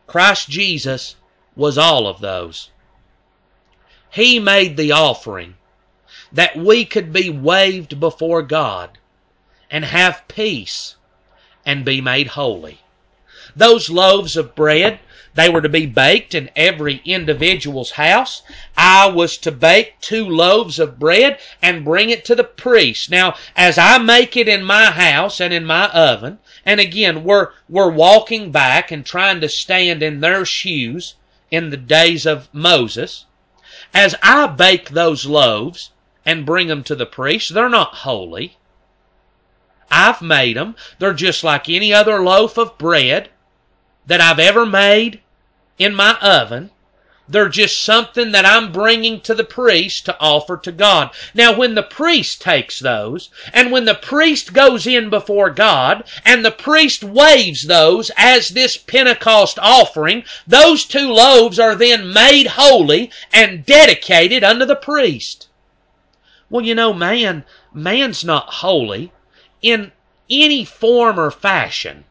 Christ 0.07 0.49
Jesus 0.49 1.17
was 1.55 1.77
all 1.77 2.07
of 2.07 2.21
those. 2.21 2.71
He 4.11 4.39
made 4.39 4.77
the 4.77 4.93
offering 4.93 5.55
that 6.33 6.57
we 6.57 6.85
could 6.85 7.13
be 7.13 7.29
waved 7.29 8.01
before 8.01 8.43
God 8.43 8.99
and 9.71 9.85
have 9.85 10.27
peace 10.29 10.97
and 11.67 11.85
be 11.85 12.01
made 12.01 12.29
holy. 12.29 12.81
Those 13.55 13.91
loaves 13.91 14.37
of 14.37 14.55
bread 14.55 15.01
they 15.39 15.49
were 15.49 15.63
to 15.63 15.69
be 15.69 15.87
baked 15.87 16.35
in 16.35 16.51
every 16.57 17.01
individual's 17.05 17.93
house. 17.93 18.43
I 18.77 19.07
was 19.07 19.39
to 19.39 19.53
bake 19.53 20.01
two 20.01 20.29
loaves 20.29 20.81
of 20.81 20.99
bread 20.99 21.39
and 21.63 21.85
bring 21.85 22.11
it 22.11 22.25
to 22.25 22.35
the 22.35 22.43
priest. 22.43 23.09
Now, 23.09 23.37
as 23.55 23.79
I 23.79 23.99
make 23.99 24.37
it 24.37 24.49
in 24.49 24.65
my 24.65 24.87
house 24.87 25.41
and 25.41 25.55
in 25.55 25.65
my 25.65 25.91
oven, 25.91 26.41
and 26.67 26.81
again, 26.81 27.23
we're, 27.23 27.51
we're 27.69 27.89
walking 27.89 28.51
back 28.51 28.91
and 28.91 29.07
trying 29.07 29.41
to 29.41 29.49
stand 29.49 30.03
in 30.03 30.19
their 30.19 30.45
shoes 30.45 31.15
in 31.53 31.71
the 31.71 31.77
days 31.77 32.27
of 32.27 32.49
Moses. 32.53 33.25
As 33.95 34.17
I 34.21 34.49
bake 34.49 34.89
those 34.89 35.25
loaves 35.25 35.91
and 36.27 36.45
bring 36.45 36.67
them 36.67 36.83
to 36.83 36.97
the 36.97 37.07
priest, 37.07 37.55
they're 37.55 37.69
not 37.69 37.95
holy. 37.95 38.57
I've 39.89 40.21
made 40.21 40.57
them. 40.57 40.75
They're 40.99 41.15
just 41.15 41.45
like 41.45 41.69
any 41.69 41.95
other 41.95 42.25
loaf 42.25 42.59
of 42.59 42.77
bread 42.77 43.29
that 44.05 44.21
I've 44.21 44.41
ever 44.41 44.67
made 44.67 45.21
in 45.79 45.95
my 45.95 46.19
oven. 46.21 46.71
They're 47.29 47.49
just 47.49 47.83
something 47.83 48.33
that 48.33 48.47
I'm 48.47 48.73
bringing 48.73 49.21
to 49.21 49.35
the 49.35 49.45
priest 49.45 50.07
to 50.07 50.19
offer 50.19 50.57
to 50.57 50.73
God. 50.73 51.11
Now, 51.35 51.53
when 51.53 51.75
the 51.75 51.83
priest 51.83 52.41
takes 52.41 52.79
those, 52.81 53.29
and 53.53 53.71
when 53.71 53.85
the 53.85 53.95
priest 53.95 54.55
goes 54.55 54.87
in 54.87 55.11
before 55.11 55.51
God, 55.51 56.05
and 56.25 56.43
the 56.43 56.51
priest 56.51 57.05
waves 57.05 57.67
those 57.67 58.11
as 58.17 58.49
this 58.49 58.79
Pentecost 58.79 59.59
offering, 59.61 60.25
those 60.47 60.87
two 60.87 61.13
loaves 61.13 61.59
are 61.59 61.75
then 61.75 62.13
made 62.13 62.47
holy 62.47 63.11
and 63.33 63.67
dedicated 63.67 64.43
unto 64.43 64.65
the 64.65 64.75
priest. 64.75 65.49
Well, 66.49 66.65
you 66.65 66.75
know, 66.75 66.95
man, 66.95 67.45
man's 67.75 68.25
not 68.25 68.55
holy 68.55 69.13
in 69.61 69.93
any 70.31 70.65
form 70.65 71.21
or 71.21 71.31
fashion. 71.31 72.05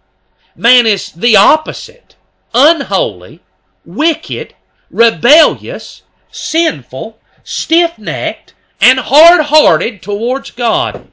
Man 0.55 0.85
is 0.85 1.11
the 1.11 1.35
opposite 1.35 2.15
unholy, 2.53 3.41
wicked, 3.87 4.53
rebellious, 4.91 6.01
sinful, 6.29 7.17
stiff 7.41 7.97
necked, 7.97 8.53
and 8.81 8.99
hard 8.99 9.45
hearted 9.45 10.01
towards 10.01 10.51
God. 10.51 11.07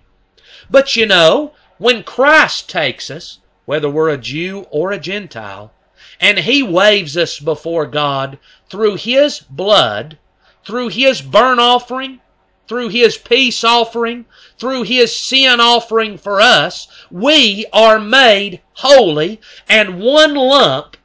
But 0.68 0.96
you 0.96 1.06
know, 1.06 1.52
when 1.78 2.02
Christ 2.02 2.68
takes 2.68 3.12
us, 3.12 3.38
whether 3.64 3.88
we're 3.88 4.08
a 4.08 4.18
Jew 4.18 4.66
or 4.70 4.90
a 4.90 4.98
Gentile, 4.98 5.72
and 6.20 6.40
He 6.40 6.64
waves 6.64 7.16
us 7.16 7.38
before 7.38 7.86
God 7.86 8.38
through 8.68 8.96
His 8.96 9.38
blood, 9.38 10.18
through 10.66 10.88
His 10.88 11.22
burnt 11.22 11.60
offering, 11.60 12.20
through 12.66 12.88
His 12.88 13.16
peace 13.16 13.62
offering, 13.62 14.24
through 14.58 14.82
His 14.82 15.16
sin 15.16 15.60
offering 15.60 16.18
for 16.18 16.40
us, 16.40 16.88
we 17.08 17.66
are 17.72 18.00
made 18.00 18.60
holy 18.74 19.40
and 19.68 20.00
one 20.00 20.34
lump 20.34 20.96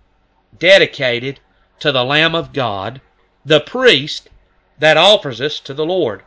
dedicated 0.57 1.39
to 1.79 1.91
the 1.91 2.03
Lamb 2.03 2.35
of 2.35 2.53
God, 2.53 3.01
the 3.45 3.59
priest 3.59 4.29
that 4.79 4.97
offers 4.97 5.41
us 5.41 5.59
to 5.61 5.73
the 5.73 5.85
Lord. 5.85 6.23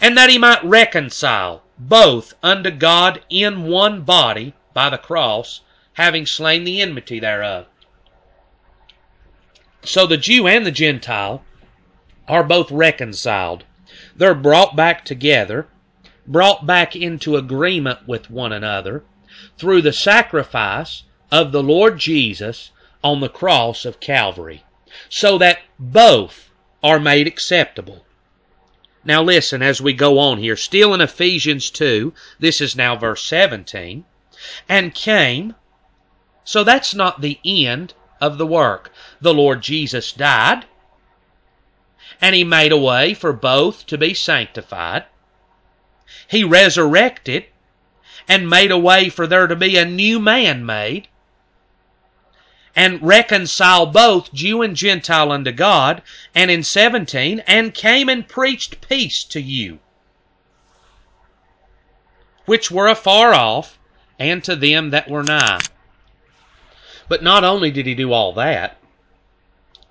And 0.00 0.16
that 0.16 0.30
he 0.30 0.38
might 0.38 0.64
reconcile 0.64 1.62
both 1.78 2.34
unto 2.42 2.70
God 2.70 3.22
in 3.30 3.64
one 3.64 4.02
body 4.02 4.54
by 4.74 4.90
the 4.90 4.98
cross, 4.98 5.60
having 5.94 6.26
slain 6.26 6.64
the 6.64 6.80
enmity 6.80 7.18
thereof. 7.18 7.66
So 9.82 10.06
the 10.06 10.16
Jew 10.16 10.46
and 10.46 10.66
the 10.66 10.70
Gentile 10.70 11.44
are 12.26 12.44
both 12.44 12.70
reconciled. 12.70 13.64
They're 14.14 14.34
brought 14.34 14.76
back 14.76 15.04
together, 15.04 15.66
brought 16.26 16.66
back 16.66 16.94
into 16.94 17.36
agreement 17.36 18.06
with 18.06 18.30
one 18.30 18.52
another 18.52 19.04
through 19.56 19.82
the 19.82 19.92
sacrifice 19.92 21.04
of 21.30 21.52
the 21.52 21.62
Lord 21.62 21.98
Jesus 21.98 22.70
on 23.02 23.20
the 23.20 23.28
cross 23.28 23.84
of 23.84 24.00
Calvary, 24.00 24.64
so 25.08 25.38
that 25.38 25.60
both 25.78 26.50
are 26.82 26.98
made 26.98 27.26
acceptable. 27.26 28.04
Now 29.04 29.22
listen 29.22 29.62
as 29.62 29.80
we 29.80 29.92
go 29.92 30.18
on 30.18 30.38
here, 30.38 30.56
still 30.56 30.92
in 30.92 31.00
Ephesians 31.00 31.70
2, 31.70 32.12
this 32.38 32.60
is 32.60 32.76
now 32.76 32.96
verse 32.96 33.24
17, 33.24 34.04
and 34.68 34.94
came, 34.94 35.54
so 36.44 36.64
that's 36.64 36.94
not 36.94 37.20
the 37.20 37.38
end 37.44 37.94
of 38.20 38.38
the 38.38 38.46
work. 38.46 38.92
The 39.20 39.34
Lord 39.34 39.62
Jesus 39.62 40.12
died, 40.12 40.66
and 42.20 42.34
he 42.34 42.44
made 42.44 42.72
a 42.72 42.76
way 42.76 43.14
for 43.14 43.32
both 43.32 43.86
to 43.86 43.96
be 43.96 44.14
sanctified. 44.14 45.04
He 46.26 46.42
resurrected 46.42 47.46
and 48.26 48.50
made 48.50 48.70
a 48.70 48.78
way 48.78 49.08
for 49.08 49.26
there 49.26 49.46
to 49.46 49.56
be 49.56 49.76
a 49.76 49.84
new 49.84 50.18
man 50.18 50.66
made 50.66 51.08
and 52.76 53.02
reconcile 53.02 53.86
both 53.86 54.32
Jew 54.32 54.62
and 54.62 54.76
Gentile 54.76 55.32
unto 55.32 55.52
God. 55.52 56.02
And 56.34 56.50
in 56.50 56.62
17, 56.62 57.40
and 57.46 57.74
came 57.74 58.08
and 58.08 58.28
preached 58.28 58.86
peace 58.86 59.24
to 59.24 59.40
you, 59.40 59.78
which 62.46 62.70
were 62.70 62.88
afar 62.88 63.34
off, 63.34 63.78
and 64.18 64.42
to 64.44 64.56
them 64.56 64.90
that 64.90 65.08
were 65.08 65.22
nigh. 65.22 65.60
But 67.08 67.22
not 67.22 67.44
only 67.44 67.70
did 67.70 67.86
he 67.86 67.94
do 67.94 68.12
all 68.12 68.32
that, 68.34 68.76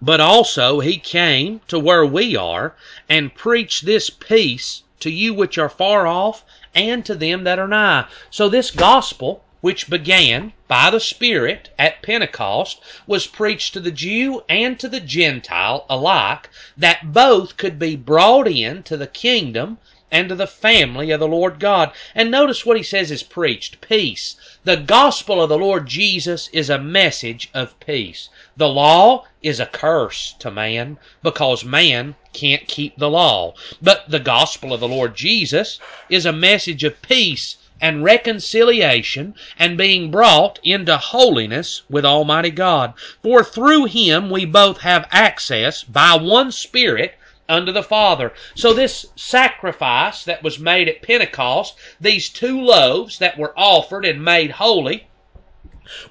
but 0.01 0.19
also 0.19 0.79
he 0.79 0.97
came 0.97 1.61
to 1.67 1.79
where 1.79 2.05
we 2.05 2.35
are 2.35 2.75
and 3.09 3.33
preached 3.33 3.85
this 3.85 4.09
peace 4.09 4.83
to 4.99 5.09
you 5.09 5.33
which 5.33 5.57
are 5.57 5.69
far 5.69 6.05
off 6.05 6.45
and 6.75 7.03
to 7.05 7.15
them 7.15 7.43
that 7.43 7.57
are 7.57 7.67
nigh. 7.67 8.05
So 8.29 8.49
this 8.49 8.69
gospel, 8.69 9.43
which 9.67 9.89
began 9.89 10.53
by 10.69 10.89
the 10.89 10.97
Spirit 10.97 11.67
at 11.77 12.01
Pentecost, 12.01 12.79
was 13.05 13.27
preached 13.27 13.73
to 13.73 13.81
the 13.81 13.91
Jew 13.91 14.41
and 14.47 14.79
to 14.79 14.87
the 14.87 15.01
Gentile 15.01 15.85
alike, 15.89 16.49
that 16.77 17.11
both 17.11 17.57
could 17.57 17.77
be 17.77 17.97
brought 17.97 18.47
in 18.47 18.81
to 18.83 18.95
the 18.95 19.07
kingdom 19.07 19.77
and 20.09 20.29
to 20.29 20.35
the 20.35 20.47
family 20.47 21.11
of 21.11 21.19
the 21.19 21.27
Lord 21.27 21.59
God. 21.59 21.91
And 22.15 22.31
notice 22.31 22.65
what 22.65 22.77
he 22.77 22.83
says 22.83 23.11
is 23.11 23.23
preached 23.23 23.81
peace. 23.81 24.37
The 24.63 24.77
gospel 24.77 25.41
of 25.41 25.49
the 25.49 25.57
Lord 25.57 25.85
Jesus 25.85 26.47
is 26.53 26.69
a 26.69 26.79
message 26.79 27.49
of 27.53 27.77
peace. 27.81 28.29
The 28.55 28.69
law 28.69 29.25
is 29.43 29.59
a 29.59 29.65
curse 29.65 30.33
to 30.39 30.49
man 30.49 30.97
because 31.21 31.65
man 31.65 32.15
can't 32.31 32.69
keep 32.69 32.97
the 32.97 33.09
law. 33.09 33.53
But 33.81 34.09
the 34.09 34.21
gospel 34.21 34.71
of 34.71 34.79
the 34.79 34.87
Lord 34.87 35.13
Jesus 35.13 35.77
is 36.07 36.25
a 36.25 36.31
message 36.31 36.85
of 36.85 37.01
peace 37.01 37.57
and 37.79 38.03
reconciliation 38.03 39.35
and 39.59 39.77
being 39.77 40.09
brought 40.09 40.59
into 40.63 40.97
holiness 40.97 41.83
with 41.89 42.03
Almighty 42.03 42.49
God. 42.49 42.93
For 43.21 43.43
through 43.43 43.85
him 43.85 44.29
we 44.29 44.45
both 44.45 44.79
have 44.79 45.07
access 45.11 45.83
by 45.83 46.15
one 46.15 46.51
Spirit 46.51 47.15
unto 47.47 47.71
the 47.71 47.83
Father. 47.83 48.33
So 48.55 48.73
this 48.73 49.05
sacrifice 49.15 50.23
that 50.23 50.43
was 50.43 50.59
made 50.59 50.89
at 50.89 51.01
Pentecost, 51.01 51.75
these 52.01 52.29
two 52.29 52.59
loaves 52.59 53.19
that 53.19 53.37
were 53.37 53.53
offered 53.57 54.05
and 54.05 54.23
made 54.23 54.51
holy, 54.51 55.07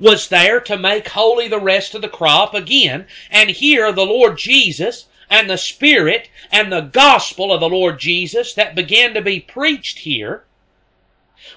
was 0.00 0.29
there 0.29 0.61
to 0.61 0.79
make 0.79 1.09
holy 1.09 1.48
the 1.48 1.61
rest 1.61 1.94
of 1.94 2.00
the 2.00 2.09
crop 2.09 2.55
again. 2.55 3.07
And 3.31 3.50
here 3.50 3.92
the 3.92 4.07
Lord 4.07 4.38
Jesus 4.38 5.07
and 5.29 5.50
the 5.50 5.59
Spirit 5.59 6.31
and 6.50 6.72
the 6.72 6.81
gospel 6.81 7.52
of 7.52 7.61
the 7.61 7.68
Lord 7.68 7.98
Jesus 7.98 8.55
that 8.55 8.74
began 8.74 9.12
to 9.14 9.20
be 9.20 9.40
preached 9.40 9.98
here 9.98 10.44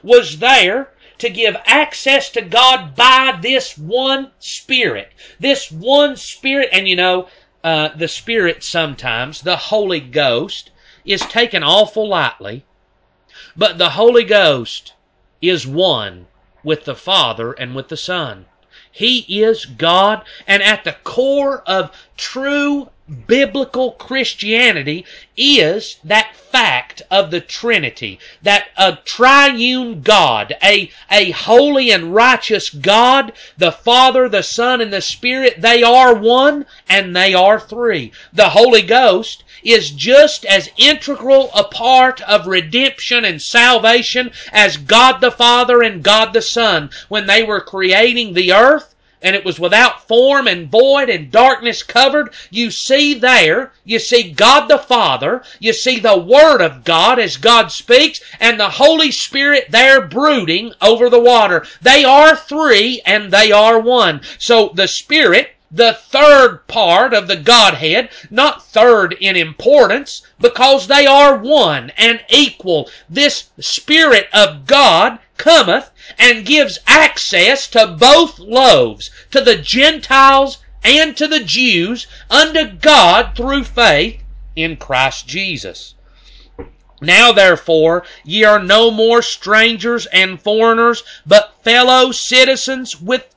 was 0.03 0.39
there 0.39 0.91
to 1.19 1.29
give 1.29 1.55
access 1.65 2.29
to 2.29 2.41
God 2.41 2.95
by 2.95 3.37
this 3.41 3.77
one 3.77 4.31
Spirit. 4.39 5.11
This 5.39 5.71
one 5.71 6.15
Spirit, 6.15 6.69
and 6.71 6.87
you 6.87 6.95
know, 6.95 7.27
uh, 7.63 7.89
the 7.89 8.07
Spirit 8.07 8.63
sometimes, 8.63 9.41
the 9.41 9.57
Holy 9.57 9.99
Ghost, 9.99 10.71
is 11.05 11.21
taken 11.21 11.63
awful 11.63 12.07
lightly, 12.07 12.65
but 13.55 13.77
the 13.77 13.91
Holy 13.91 14.23
Ghost 14.23 14.93
is 15.41 15.67
one 15.67 16.27
with 16.63 16.85
the 16.85 16.95
Father 16.95 17.53
and 17.53 17.75
with 17.75 17.89
the 17.89 17.97
Son. 17.97 18.45
He 18.91 19.19
is 19.41 19.65
God, 19.65 20.23
and 20.47 20.63
at 20.63 20.83
the 20.83 20.93
core 21.03 21.61
of 21.61 21.91
true 22.17 22.89
biblical 23.09 23.93
Christianity 23.93 25.05
is 25.35 25.97
that 26.03 26.35
fact 26.35 27.01
of 27.09 27.31
the 27.31 27.41
Trinity, 27.41 28.19
that 28.43 28.67
a 28.77 28.97
triune 29.03 30.01
God, 30.01 30.55
a, 30.63 30.91
a 31.09 31.31
holy 31.31 31.91
and 31.91 32.13
righteous 32.13 32.69
God, 32.69 33.33
the 33.57 33.71
Father, 33.71 34.29
the 34.29 34.43
Son, 34.43 34.81
and 34.81 34.93
the 34.93 35.01
Spirit, 35.01 35.61
they 35.61 35.81
are 35.81 36.13
one 36.13 36.65
and 36.87 37.15
they 37.15 37.33
are 37.33 37.59
three. 37.59 38.11
The 38.31 38.49
Holy 38.49 38.81
Ghost 38.81 39.43
is 39.63 39.89
just 39.91 40.45
as 40.45 40.69
integral 40.77 41.49
a 41.53 41.63
part 41.63 42.21
of 42.21 42.47
redemption 42.47 43.25
and 43.25 43.41
salvation 43.41 44.31
as 44.51 44.77
God 44.77 45.19
the 45.19 45.31
Father 45.31 45.81
and 45.81 46.03
God 46.03 46.33
the 46.33 46.41
Son. 46.41 46.89
When 47.07 47.27
they 47.27 47.43
were 47.43 47.61
creating 47.61 48.33
the 48.33 48.53
earth, 48.53 48.95
and 49.21 49.35
it 49.35 49.43
was 49.43 49.59
without 49.59 50.07
form 50.07 50.47
and 50.47 50.69
void 50.69 51.09
and 51.09 51.31
darkness 51.31 51.83
covered, 51.83 52.33
you 52.49 52.71
see 52.71 53.13
there, 53.13 53.71
you 53.83 53.99
see 53.99 54.31
God 54.31 54.67
the 54.67 54.77
Father, 54.77 55.43
you 55.59 55.73
see 55.73 55.99
the 55.99 56.17
Word 56.17 56.61
of 56.61 56.83
God 56.83 57.19
as 57.19 57.37
God 57.37 57.71
speaks, 57.71 58.21
and 58.39 58.59
the 58.59 58.69
Holy 58.69 59.11
Spirit 59.11 59.65
there 59.69 60.01
brooding 60.01 60.73
over 60.81 61.09
the 61.09 61.19
water. 61.19 61.65
They 61.81 62.03
are 62.05 62.35
three 62.35 63.01
and 63.05 63.31
they 63.31 63.51
are 63.51 63.79
one. 63.79 64.21
So 64.37 64.71
the 64.73 64.87
Spirit, 64.87 65.55
the 65.71 65.93
third 65.93 66.65
part 66.67 67.13
of 67.13 67.27
the 67.27 67.35
Godhead, 67.35 68.09
not 68.31 68.65
third 68.65 69.15
in 69.19 69.35
importance, 69.35 70.23
because 70.39 70.87
they 70.87 71.05
are 71.05 71.35
one 71.37 71.91
and 71.97 72.23
equal. 72.29 72.89
This 73.07 73.49
Spirit 73.59 74.27
of 74.33 74.65
God 74.65 75.19
cometh 75.37 75.91
and 76.17 76.45
gives 76.45 76.79
access 76.87 77.67
to 77.67 77.85
both 77.85 78.39
loaves, 78.39 79.11
to 79.31 79.41
the 79.41 79.57
Gentiles 79.57 80.57
and 80.83 81.15
to 81.17 81.27
the 81.27 81.41
Jews, 81.41 82.07
unto 82.29 82.65
God 82.65 83.35
through 83.35 83.63
faith 83.63 84.21
in 84.55 84.75
Christ 84.75 85.27
Jesus. 85.27 85.93
Now 87.01 87.31
therefore 87.31 88.03
ye 88.25 88.43
are 88.43 88.59
no 88.59 88.91
more 88.91 89.21
strangers 89.21 90.05
and 90.07 90.41
foreigners, 90.41 91.03
but 91.25 91.55
fellow 91.63 92.11
citizens 92.11 92.99
with 92.99 93.27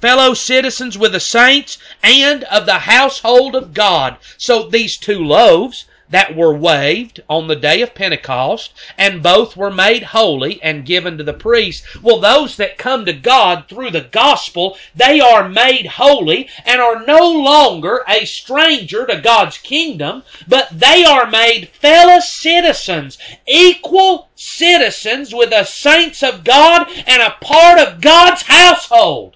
fellow 0.00 0.34
citizens 0.34 0.98
with 0.98 1.12
the 1.12 1.20
saints 1.20 1.78
and 2.02 2.44
of 2.44 2.66
the 2.66 2.80
household 2.80 3.54
of 3.54 3.72
God. 3.72 4.16
So 4.36 4.68
these 4.68 4.96
two 4.96 5.24
loaves 5.24 5.86
that 6.08 6.36
were 6.36 6.54
waved 6.54 7.20
on 7.28 7.48
the 7.48 7.56
day 7.56 7.82
of 7.82 7.94
Pentecost, 7.94 8.72
and 8.96 9.22
both 9.22 9.56
were 9.56 9.72
made 9.72 10.04
holy 10.04 10.62
and 10.62 10.86
given 10.86 11.18
to 11.18 11.24
the 11.24 11.32
priest. 11.32 11.82
Well, 12.00 12.20
those 12.20 12.56
that 12.58 12.78
come 12.78 13.04
to 13.06 13.12
God 13.12 13.64
through 13.68 13.90
the 13.90 14.02
gospel, 14.02 14.78
they 14.94 15.20
are 15.20 15.48
made 15.48 15.86
holy 15.86 16.48
and 16.64 16.80
are 16.80 17.04
no 17.04 17.28
longer 17.28 18.04
a 18.08 18.24
stranger 18.24 19.04
to 19.06 19.20
God's 19.20 19.58
kingdom, 19.58 20.22
but 20.46 20.68
they 20.70 21.04
are 21.04 21.28
made 21.28 21.70
fellow 21.70 22.20
citizens, 22.20 23.18
equal 23.46 24.28
citizens 24.36 25.34
with 25.34 25.50
the 25.50 25.64
saints 25.64 26.22
of 26.22 26.44
God 26.44 26.88
and 27.06 27.20
a 27.20 27.36
part 27.40 27.80
of 27.80 28.00
God's 28.00 28.42
household. 28.42 29.35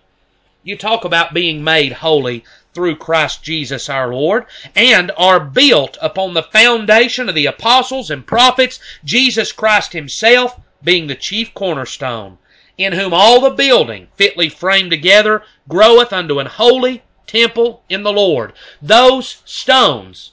You 0.62 0.76
talk 0.76 1.04
about 1.04 1.32
being 1.32 1.64
made 1.64 1.92
holy. 1.92 2.44
through 2.72 2.96
Christ 2.96 3.42
Jesus 3.42 3.88
our 3.88 4.14
Lord, 4.14 4.46
and 4.76 5.10
are 5.16 5.40
built 5.40 5.98
upon 6.00 6.34
the 6.34 6.42
foundation 6.42 7.28
of 7.28 7.34
the 7.34 7.46
apostles 7.46 8.10
and 8.10 8.26
prophets, 8.26 8.78
Jesus 9.04 9.50
Christ 9.52 9.92
Himself 9.92 10.60
being 10.82 11.06
the 11.06 11.14
chief 11.14 11.52
cornerstone, 11.52 12.38
in 12.78 12.92
whom 12.92 13.12
all 13.12 13.40
the 13.40 13.50
building, 13.50 14.08
fitly 14.16 14.48
framed 14.48 14.90
together, 14.90 15.42
groweth 15.68 16.12
unto 16.12 16.38
an 16.38 16.46
holy 16.46 17.02
temple 17.26 17.82
in 17.88 18.02
the 18.02 18.12
Lord. 18.12 18.52
Those 18.80 19.42
stones, 19.44 20.32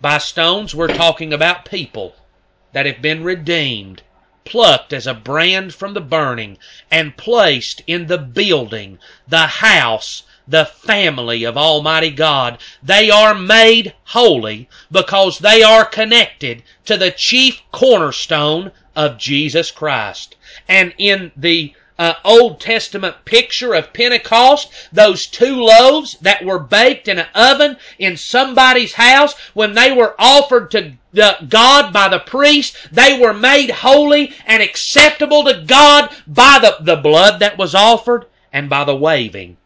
by 0.00 0.18
stones, 0.18 0.74
we're 0.74 0.94
talking 0.94 1.32
about 1.32 1.64
people 1.64 2.14
that 2.72 2.86
have 2.86 3.02
been 3.02 3.24
redeemed, 3.24 4.02
plucked 4.50 4.92
as 4.92 5.06
a 5.06 5.14
brand 5.14 5.72
from 5.72 5.94
the 5.94 6.00
burning, 6.00 6.58
and 6.90 7.16
placed 7.16 7.80
in 7.86 8.08
the 8.08 8.18
building, 8.18 8.98
the 9.28 9.46
house, 9.46 10.24
the 10.48 10.64
family 10.64 11.44
of 11.44 11.56
Almighty 11.56 12.10
God. 12.10 12.58
They 12.82 13.08
are 13.10 13.32
made 13.32 13.94
holy 14.06 14.68
because 14.90 15.38
they 15.38 15.62
are 15.62 15.84
connected 15.84 16.64
to 16.86 16.96
the 16.96 17.12
chief 17.12 17.62
cornerstone 17.70 18.72
of 18.96 19.18
Jesus 19.18 19.70
Christ. 19.70 20.34
And 20.68 20.92
in 20.98 21.30
the 21.36 21.72
uh, 22.00 22.14
Old 22.24 22.60
Testament 22.60 23.14
picture 23.26 23.74
of 23.74 23.92
Pentecost, 23.92 24.72
those 24.90 25.26
two 25.26 25.54
loaves 25.56 26.16
that 26.22 26.42
were 26.42 26.58
baked 26.58 27.08
in 27.08 27.18
an 27.18 27.26
oven 27.34 27.76
in 27.98 28.16
somebody's 28.16 28.94
house, 28.94 29.34
when 29.52 29.74
they 29.74 29.92
were 29.92 30.14
offered 30.18 30.70
to 30.70 30.94
God 31.46 31.92
by 31.92 32.08
the 32.08 32.20
priest, 32.20 32.74
they 32.90 33.18
were 33.18 33.34
made 33.34 33.68
holy 33.68 34.34
and 34.46 34.62
acceptable 34.62 35.44
to 35.44 35.62
God 35.66 36.08
by 36.26 36.58
the, 36.58 36.78
the 36.80 36.96
blood 36.96 37.38
that 37.40 37.58
was 37.58 37.74
offered 37.74 38.24
and 38.50 38.70
by 38.70 38.84
the 38.84 38.96
waving. 38.96 39.58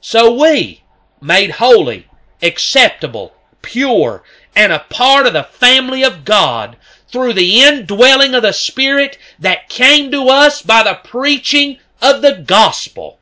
So 0.00 0.34
we, 0.34 0.82
made 1.20 1.52
holy, 1.52 2.08
acceptable, 2.42 3.34
pure, 3.62 4.24
and 4.56 4.72
a 4.72 4.80
part 4.90 5.28
of 5.28 5.32
the 5.32 5.44
family 5.44 6.02
of 6.02 6.24
God, 6.24 6.76
through 7.10 7.32
the 7.32 7.62
indwelling 7.62 8.34
of 8.34 8.42
the 8.42 8.52
Spirit 8.52 9.18
that 9.38 9.68
came 9.68 10.10
to 10.10 10.28
us 10.28 10.62
by 10.62 10.82
the 10.82 11.00
preaching 11.02 11.78
of 12.02 12.22
the 12.22 12.34
gospel. 12.46 13.18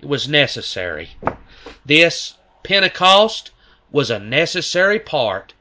It 0.00 0.06
was 0.06 0.28
necessary. 0.28 1.10
This 1.84 2.34
Pentecost 2.62 3.50
was 3.90 4.10
a 4.10 4.18
necessary 4.18 4.98
part 4.98 5.54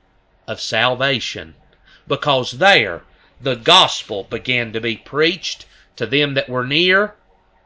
of 0.47 0.60
salvation 0.60 1.56
because 2.08 2.51
there 2.54 3.04
the 3.39 3.56
gospel 3.56 4.23
began 4.23 4.73
to 4.73 4.82
be 4.82 4.97
preached 4.97 5.65
to 5.95 6.06
them 6.06 6.34
that 6.34 6.49
were 6.49 6.65
near 6.65 7.15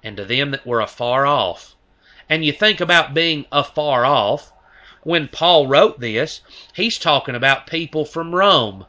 and 0.03 0.17
to 0.17 0.25
them 0.25 0.51
that 0.51 0.65
were 0.65 0.81
afar 0.81 1.25
off. 1.25 1.75
And 2.29 2.45
you 2.45 2.51
think 2.51 2.79
about 2.79 3.13
being 3.13 3.45
afar 3.51 4.05
off, 4.05 4.51
when 5.03 5.27
Paul 5.27 5.67
wrote 5.67 5.99
this, 5.99 6.41
he's 6.73 6.99
talking 6.99 7.35
about 7.35 7.67
people 7.67 8.05
from 8.05 8.35
Rome, 8.35 8.85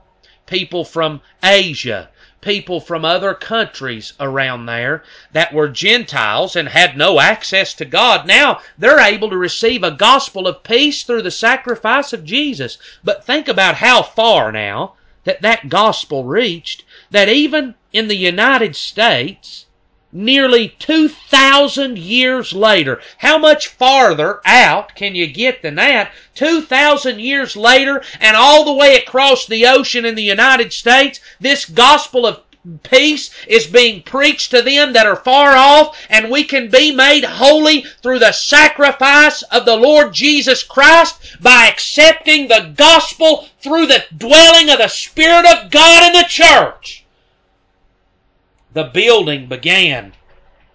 people 0.51 0.85
from 0.85 1.21
Asia, 1.45 2.11
people 2.41 2.81
from 2.81 3.05
other 3.05 3.35
countries 3.35 4.15
around 4.19 4.67
there 4.67 5.05
that 5.33 5.55
were 5.55 5.69
Gentiles 5.69 6.57
and 6.57 6.69
had 6.69 6.97
no 6.97 7.21
access 7.21 7.73
to 7.75 7.85
God. 7.85 8.27
Now 8.27 8.61
they're 8.77 8.99
able 8.99 9.31
to 9.31 9.37
receive 9.37 9.85
a 9.85 9.93
gospel 9.93 10.49
of 10.49 10.65
peace 10.65 11.05
through 11.05 11.23
the 11.23 11.31
sacrifice 11.31 12.13
of 12.13 12.25
Jesus. 12.25 12.79
But 13.05 13.25
think 13.25 13.47
about 13.47 13.77
how 13.77 14.03
far 14.03 14.51
now 14.51 14.95
that 15.25 15.41
that 15.43 15.69
gospel 15.69 16.25
reached 16.25 16.85
that 17.11 17.29
even 17.29 17.77
in 17.93 18.09
the 18.09 18.17
United 18.17 18.75
States, 18.75 19.67
nearly 20.13 20.69
2,000 20.81 21.97
years 21.97 22.53
later. 22.53 23.01
How 23.19 23.39
much 23.39 23.69
farther 23.69 24.41
out 24.45 24.95
can 24.95 25.15
you 25.15 25.27
get 25.27 25.63
than 25.63 25.77
that? 25.77 26.13
2,000 26.35 27.21
years 27.21 27.57
later, 27.57 28.03
and 28.19 28.37
all 28.37 28.65
the 28.65 28.73
way 28.73 28.97
across 28.97 29.47
the 29.47 29.67
ocean 29.67 30.05
in 30.05 30.17
the 30.17 30.23
United 30.23 30.73
States, 30.73 31.21
this 31.39 31.65
gospel 31.65 32.27
of 32.27 32.41
peace 32.83 33.31
is 33.47 33.67
being 33.67 34.03
preached 34.03 34.51
to 34.51 34.61
them 34.63 34.93
that 34.93 35.07
are 35.07 35.17
far 35.17 35.53
off, 35.57 35.97
and 36.11 36.31
we 36.31 36.45
can 36.45 36.69
be 36.69 36.93
made 36.93 37.25
holy 37.25 37.83
through 38.03 38.19
the 38.19 38.33
sacrifice 38.33 39.43
of 39.45 39.65
the 39.65 39.77
Lord 39.77 40.13
Jesus 40.13 40.63
Christ 40.63 41.37
by 41.41 41.69
accepting 41.69 42.49
the 42.49 42.73
gospel 42.77 43.49
through 43.61 43.87
the 43.87 44.05
dwelling 44.17 44.69
of 44.71 44.79
the 44.79 44.89
Spirit 44.89 45.47
of 45.47 45.71
God 45.71 46.07
in 46.07 46.13
the 46.13 46.29
church 46.29 47.00
the 48.73 48.85
building 48.85 49.47
began 49.47 50.13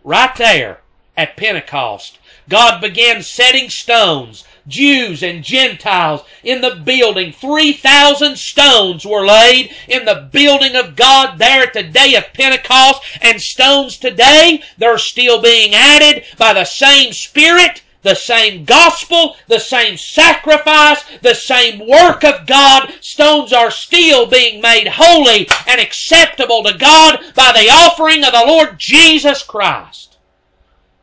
right 0.04 0.36
there 0.36 0.80
at 1.18 1.38
Pentecost. 1.38 2.20
God 2.50 2.82
began 2.82 3.24
setting 3.24 3.70
stones, 3.70 4.44
Jews 4.68 5.24
and 5.24 5.44
Gentiles 5.44 6.22
in 6.44 6.62
the 6.62 6.76
building. 6.76 7.32
3,000 7.32 8.38
stones 8.38 9.06
were 9.06 9.26
laid 9.26 9.74
in 9.88 10.06
the 10.06 10.30
building 10.32 10.76
of 10.76 10.96
God 10.96 11.40
there 11.40 11.64
at 11.64 11.74
the 11.74 11.84
day 11.84 12.16
of 12.16 12.34
Pentecost. 12.34 13.02
And 13.22 13.42
stones 13.42 13.98
today, 13.98 14.62
they're 14.78 14.98
still 14.98 15.42
being 15.42 15.74
added 15.74 16.26
by 16.38 16.54
the 16.54 16.66
same 16.66 17.14
Spirit 17.14 17.82
the 18.06 18.14
same 18.14 18.64
gospel, 18.66 19.36
the 19.48 19.60
same 19.60 19.98
sacrifice, 19.98 21.04
the 21.24 21.34
same 21.34 21.80
work 21.88 22.24
of 22.24 22.46
God, 22.46 22.94
stones 23.02 23.52
are 23.52 23.72
still 23.72 24.28
being 24.28 24.62
made 24.62 24.88
holy 24.88 25.50
and 25.68 25.82
acceptable 25.82 26.64
to 26.64 26.78
God 26.78 27.20
by 27.34 27.52
the 27.52 27.68
offering 27.68 28.24
of 28.24 28.32
the 28.32 28.44
Lord 28.46 28.78
Jesus 28.78 29.42
Christ. 29.42 30.18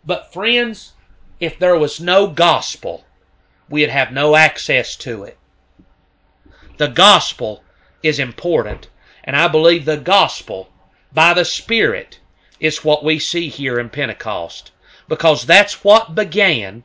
But 0.06 0.32
friends, 0.32 0.92
if 1.40 1.58
there 1.58 1.76
was 1.76 1.98
no 1.98 2.28
gospel, 2.28 3.04
we'd 3.68 3.90
have 3.90 4.12
no 4.12 4.36
access 4.36 4.94
to 4.98 5.24
it. 5.24 5.36
The 6.76 6.86
gospel 6.86 7.64
is 8.04 8.20
important, 8.20 8.86
and 9.24 9.34
I 9.34 9.48
believe 9.48 9.86
the 9.86 9.96
gospel 9.96 10.70
by 11.12 11.34
the 11.34 11.44
Spirit 11.44 12.20
is 12.60 12.84
what 12.84 13.02
we 13.02 13.18
see 13.18 13.48
here 13.48 13.80
in 13.80 13.90
Pentecost 13.90 14.70
because 15.08 15.44
that's 15.44 15.84
what 15.84 16.14
began 16.14 16.84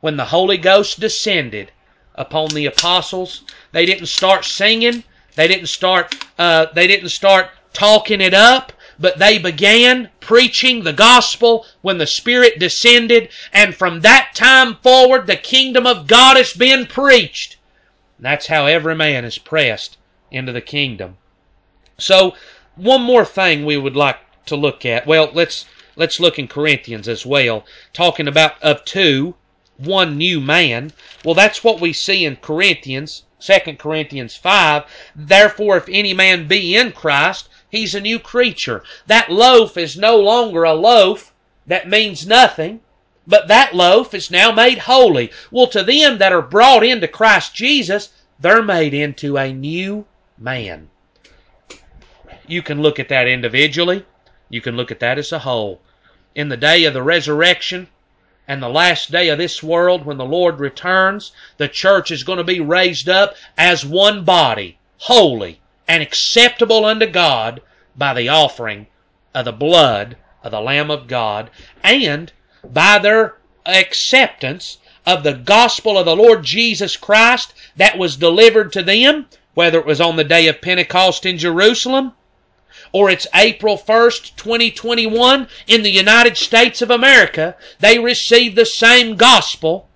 when 0.00 0.16
the 0.16 0.26
Holy 0.26 0.56
Ghost 0.56 1.00
descended 1.00 1.72
upon 2.14 2.50
the 2.50 2.66
apostles. 2.66 3.44
They 3.72 3.86
didn't 3.86 4.06
start 4.06 4.44
singing. 4.44 5.04
They 5.36 5.48
didn't 5.48 5.68
start. 5.68 6.14
Uh, 6.38 6.66
they 6.74 6.86
didn't 6.86 7.10
start 7.10 7.50
talking 7.72 8.20
it 8.20 8.34
up. 8.34 8.72
But 9.00 9.20
they 9.20 9.38
began 9.38 10.10
preaching 10.18 10.82
the 10.82 10.92
gospel 10.92 11.64
when 11.82 11.98
the 11.98 12.06
Spirit 12.06 12.58
descended, 12.58 13.28
and 13.52 13.72
from 13.74 14.00
that 14.00 14.32
time 14.34 14.74
forward, 14.82 15.28
the 15.28 15.36
kingdom 15.36 15.86
of 15.86 16.08
God 16.08 16.36
has 16.36 16.52
been 16.52 16.84
preached. 16.84 17.56
And 18.16 18.26
that's 18.26 18.48
how 18.48 18.66
every 18.66 18.96
man 18.96 19.24
is 19.24 19.38
pressed 19.38 19.96
into 20.32 20.52
the 20.52 20.60
kingdom. 20.60 21.16
So, 21.96 22.34
one 22.74 23.02
more 23.02 23.24
thing 23.24 23.64
we 23.64 23.76
would 23.76 23.94
like 23.94 24.18
to 24.46 24.56
look 24.56 24.84
at. 24.84 25.06
Well, 25.06 25.30
let's 25.32 25.64
let's 25.94 26.18
look 26.18 26.36
in 26.36 26.48
Corinthians 26.48 27.06
as 27.06 27.24
well, 27.24 27.64
talking 27.92 28.26
about 28.26 28.60
of 28.60 28.84
two 28.84 29.36
one 29.78 30.18
new 30.18 30.40
man. 30.40 30.92
Well, 31.24 31.34
that's 31.34 31.64
what 31.64 31.80
we 31.80 31.92
see 31.92 32.24
in 32.24 32.36
Corinthians, 32.36 33.22
2 33.40 33.76
Corinthians 33.78 34.36
5. 34.36 34.84
Therefore, 35.14 35.76
if 35.76 35.88
any 35.88 36.12
man 36.12 36.46
be 36.46 36.76
in 36.76 36.92
Christ, 36.92 37.48
he's 37.70 37.94
a 37.94 38.00
new 38.00 38.18
creature. 38.18 38.82
That 39.06 39.30
loaf 39.30 39.76
is 39.76 39.96
no 39.96 40.18
longer 40.18 40.64
a 40.64 40.74
loaf 40.74 41.32
that 41.68 41.86
means 41.86 42.26
nothing, 42.26 42.80
but 43.26 43.46
that 43.48 43.74
loaf 43.74 44.14
is 44.14 44.30
now 44.30 44.50
made 44.50 44.78
holy. 44.78 45.30
Well, 45.50 45.66
to 45.68 45.82
them 45.82 46.16
that 46.16 46.32
are 46.32 46.42
brought 46.42 46.82
into 46.82 47.06
Christ 47.06 47.54
Jesus, 47.54 48.08
they're 48.40 48.62
made 48.62 48.94
into 48.94 49.36
a 49.36 49.52
new 49.52 50.06
man. 50.38 50.88
You 52.46 52.62
can 52.62 52.80
look 52.80 52.98
at 52.98 53.10
that 53.10 53.28
individually. 53.28 54.06
You 54.48 54.62
can 54.62 54.76
look 54.76 54.90
at 54.90 55.00
that 55.00 55.18
as 55.18 55.30
a 55.30 55.40
whole. 55.40 55.82
In 56.34 56.48
the 56.48 56.56
day 56.56 56.84
of 56.84 56.94
the 56.94 57.02
resurrection, 57.02 57.88
and 58.48 58.62
the 58.62 58.68
last 58.70 59.10
day 59.10 59.28
of 59.28 59.36
this 59.36 59.62
world, 59.62 60.06
when 60.06 60.16
the 60.16 60.24
Lord 60.24 60.58
returns, 60.58 61.32
the 61.58 61.68
church 61.68 62.10
is 62.10 62.24
going 62.24 62.38
to 62.38 62.44
be 62.44 62.60
raised 62.60 63.06
up 63.06 63.36
as 63.58 63.84
one 63.84 64.24
body, 64.24 64.78
holy 64.96 65.60
and 65.86 66.02
acceptable 66.02 66.86
unto 66.86 67.06
God 67.06 67.60
by 67.94 68.14
the 68.14 68.30
offering 68.30 68.86
of 69.34 69.44
the 69.44 69.52
blood 69.52 70.16
of 70.42 70.50
the 70.50 70.62
Lamb 70.62 70.90
of 70.90 71.06
God 71.06 71.50
and 71.82 72.32
by 72.64 72.98
their 72.98 73.36
acceptance 73.66 74.78
of 75.04 75.24
the 75.24 75.34
gospel 75.34 75.98
of 75.98 76.06
the 76.06 76.16
Lord 76.16 76.42
Jesus 76.42 76.96
Christ 76.96 77.52
that 77.76 77.98
was 77.98 78.16
delivered 78.16 78.72
to 78.72 78.82
them, 78.82 79.26
whether 79.52 79.78
it 79.78 79.86
was 79.86 80.00
on 80.00 80.16
the 80.16 80.24
day 80.24 80.48
of 80.48 80.62
Pentecost 80.62 81.26
in 81.26 81.36
Jerusalem 81.36 82.14
or 82.92 83.10
it's 83.10 83.26
April 83.34 83.76
1st, 83.76 84.36
2021 84.36 85.48
in 85.66 85.82
the 85.82 85.90
United 85.90 86.36
States 86.36 86.82
of 86.82 86.90
America, 86.90 87.56
they 87.80 87.98
receive 87.98 88.54
the 88.54 88.66
same 88.66 89.16
gospel 89.16 89.88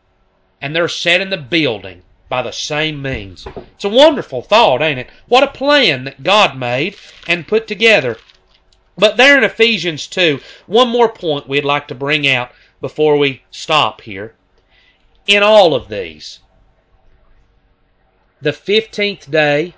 and 0.61 0.75
they're 0.75 0.89
set 0.89 1.21
in 1.21 1.31
the 1.31 1.37
building 1.37 2.03
by 2.29 2.43
the 2.43 2.53
same 2.53 3.03
means. 3.03 3.47
It's 3.75 3.85
a 3.85 3.89
wonderful 3.89 4.43
thought, 4.43 4.81
ain't 4.81 5.01
it? 5.01 5.11
What 5.29 5.43
a 5.43 5.49
plan 5.49 6.05
that 6.05 6.23
God 6.23 6.57
made 6.57 6.97
and 7.27 7.49
put 7.49 7.67
together. 7.67 8.17
But 8.97 9.17
there 9.17 9.37
in 9.37 9.45
Ephesians 9.45 10.07
2, 10.07 10.41
one 10.67 10.89
more 10.89 11.09
point 11.09 11.49
we'd 11.49 11.65
like 11.65 11.89
to 11.89 11.95
bring 11.95 12.27
out 12.29 12.53
before 12.81 13.17
we 13.17 13.43
stop 13.51 14.03
here. 14.03 14.35
in 15.27 15.43
all 15.43 15.75
of 15.75 15.89
these. 15.89 16.41
The 18.41 18.53
15th 18.53 19.31
day, 19.31 19.75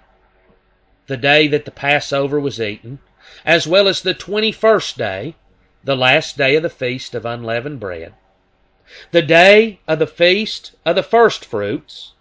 the 1.07 1.17
day 1.17 1.47
that 1.47 1.65
the 1.65 1.71
Passover 1.71 2.41
was 2.41 2.61
eaten, 2.61 2.99
as 3.45 3.67
well 3.67 3.89
as 3.89 4.01
the 4.01 4.15
21st 4.15 4.97
day, 4.97 5.35
the 5.85 5.97
last 5.97 6.39
day 6.39 6.57
of 6.57 6.63
the 6.63 6.71
feast 6.71 7.15
of 7.15 7.27
unleavened 7.27 7.79
bread, 7.79 8.15
the 9.11 9.23
day 9.23 9.81
of 9.87 9.99
the 9.99 10.07
feast 10.07 10.73
of 10.85 10.97
the 10.97 11.03
first 11.03 11.45
fruits, 11.45 12.13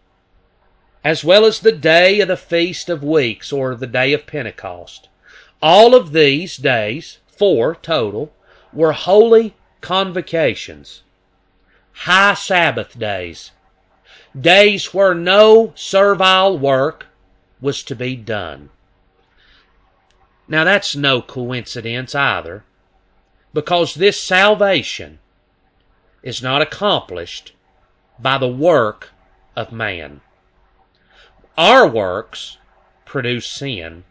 as 1.04 1.24
well 1.24 1.46
as 1.46 1.60
the 1.60 1.72
day 1.72 2.20
of 2.20 2.28
the 2.28 2.38
feast 2.38 2.90
of 2.90 3.04
weeks 3.04 3.54
or 3.54 3.76
the 3.76 3.88
day 3.88 4.12
of 4.12 4.26
Pentecost. 4.26 5.08
All 5.62 5.96
of 5.96 6.12
these 6.12 6.58
days, 6.58 7.20
four 7.28 7.76
total, 7.76 8.34
were 8.74 8.92
holy 8.92 9.56
convocations, 9.80 11.04
high 11.94 12.34
Sabbath 12.34 12.98
days, 13.00 13.52
days 14.40 14.94
where 14.94 15.14
no 15.14 15.72
servile 15.76 16.58
work 16.58 17.08
was 17.62 17.82
to 17.84 17.96
be 17.96 18.16
done. 18.16 18.70
Now 20.48 20.64
that's 20.64 20.96
no 20.96 21.22
coincidence 21.22 22.14
either, 22.14 22.66
because 23.54 23.96
this 23.96 24.20
salvation 24.20 25.20
is 26.22 26.42
not 26.42 26.62
accomplished 26.62 27.54
by 28.20 28.38
the 28.38 28.48
work 28.48 29.12
of 29.56 29.72
man. 29.72 30.22
Our 31.58 31.88
works 31.88 32.58
produce 33.06 33.48
sin. 33.48 34.04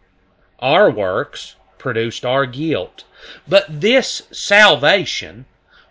Our 0.59 0.89
works 0.89 1.55
produced 1.77 2.25
our 2.25 2.45
guilt. 2.45 3.03
But 3.47 3.65
this 3.69 4.23
salvation 4.31 5.45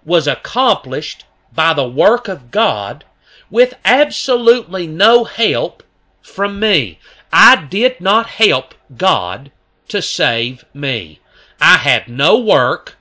was 0.04 0.26
accomplished 0.26 1.24
by 1.54 1.74
the 1.74 1.88
work 1.88 2.28
of 2.28 2.50
God 2.50 3.04
with 3.50 3.74
absolutely 3.84 4.86
no 4.86 5.24
help 5.24 5.82
from 6.22 6.58
me. 6.58 6.98
I 7.32 7.56
did 7.56 8.00
not 8.00 8.26
help 8.26 8.74
God 8.96 9.52
to 9.92 10.02
save 10.02 10.64
me. 10.74 11.20
I 11.60 11.76
had 11.76 12.08
no 12.08 12.38
work 12.38 12.96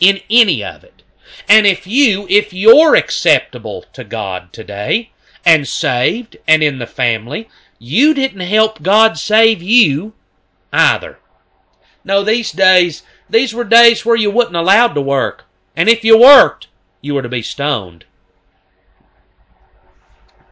in 0.00 0.20
any 0.30 0.64
of 0.64 0.84
it. 0.84 1.02
And 1.48 1.66
if 1.66 1.86
you, 1.86 2.26
if 2.30 2.52
you're 2.52 2.94
acceptable 2.94 3.84
to 3.92 4.04
God 4.04 4.52
today 4.52 5.10
and 5.44 5.68
saved 5.68 6.36
and 6.48 6.62
in 6.62 6.78
the 6.78 6.86
family, 6.86 7.48
you 7.78 8.14
didn't 8.14 8.40
help 8.40 8.82
God 8.82 9.18
save 9.18 9.62
you 9.62 10.14
either. 10.72 11.18
No, 12.04 12.22
these 12.22 12.52
days, 12.52 13.02
these 13.28 13.52
were 13.52 13.64
days 13.64 14.06
where 14.06 14.16
you 14.16 14.30
wasn't 14.30 14.56
allowed 14.56 14.94
to 14.94 15.00
work. 15.00 15.44
And 15.74 15.88
if 15.88 16.04
you 16.04 16.16
worked, 16.16 16.68
you 17.00 17.14
were 17.14 17.22
to 17.22 17.28
be 17.28 17.42
stoned. 17.42 18.04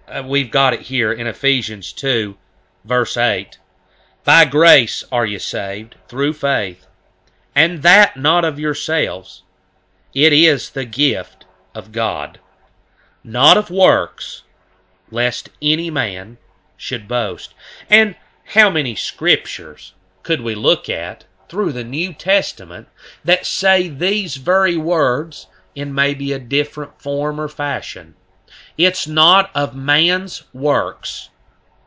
Uh, 0.09 0.23
we've 0.27 0.51
got 0.51 0.75
it 0.75 0.83
here 0.83 1.13
in 1.13 1.27
Ephesians 1.27 1.93
2, 1.93 2.37
verse 2.85 3.17
8. 3.17 3.59
By 4.25 4.47
grace 4.47 5.05
are 5.13 5.27
you 5.27 5.39
saved, 5.39 5.97
through 6.09 6.33
faith, 6.33 6.87
and 7.55 7.83
that 7.83 8.17
not 8.17 8.43
of 8.43 8.59
yourselves. 8.59 9.43
It 10.15 10.33
is 10.33 10.71
the 10.71 10.87
gift 10.87 11.45
of 11.75 11.93
God, 11.93 12.41
not 13.23 13.59
of 13.59 13.69
works, 13.69 14.45
lest 15.11 15.51
any 15.61 15.91
man 15.91 16.39
should 16.75 17.07
boast. 17.07 17.53
And 17.91 18.17
how 18.47 18.71
many 18.71 18.95
scriptures 18.95 19.93
could 20.23 20.41
we 20.41 20.55
look 20.55 20.89
at 20.89 21.25
through 21.51 21.73
the 21.73 21.85
New 21.85 22.15
Testament 22.15 22.89
that 23.27 23.45
say 23.45 23.89
these 23.89 24.37
very 24.37 24.79
words 24.79 25.49
in 25.75 25.95
maybe 25.95 26.33
a 26.33 26.39
different 26.39 26.99
form 26.99 27.39
or 27.39 27.49
fashion? 27.49 28.15
It's 28.79 29.07
not 29.07 29.51
of 29.55 29.77
man's 29.77 30.45
works 30.55 31.29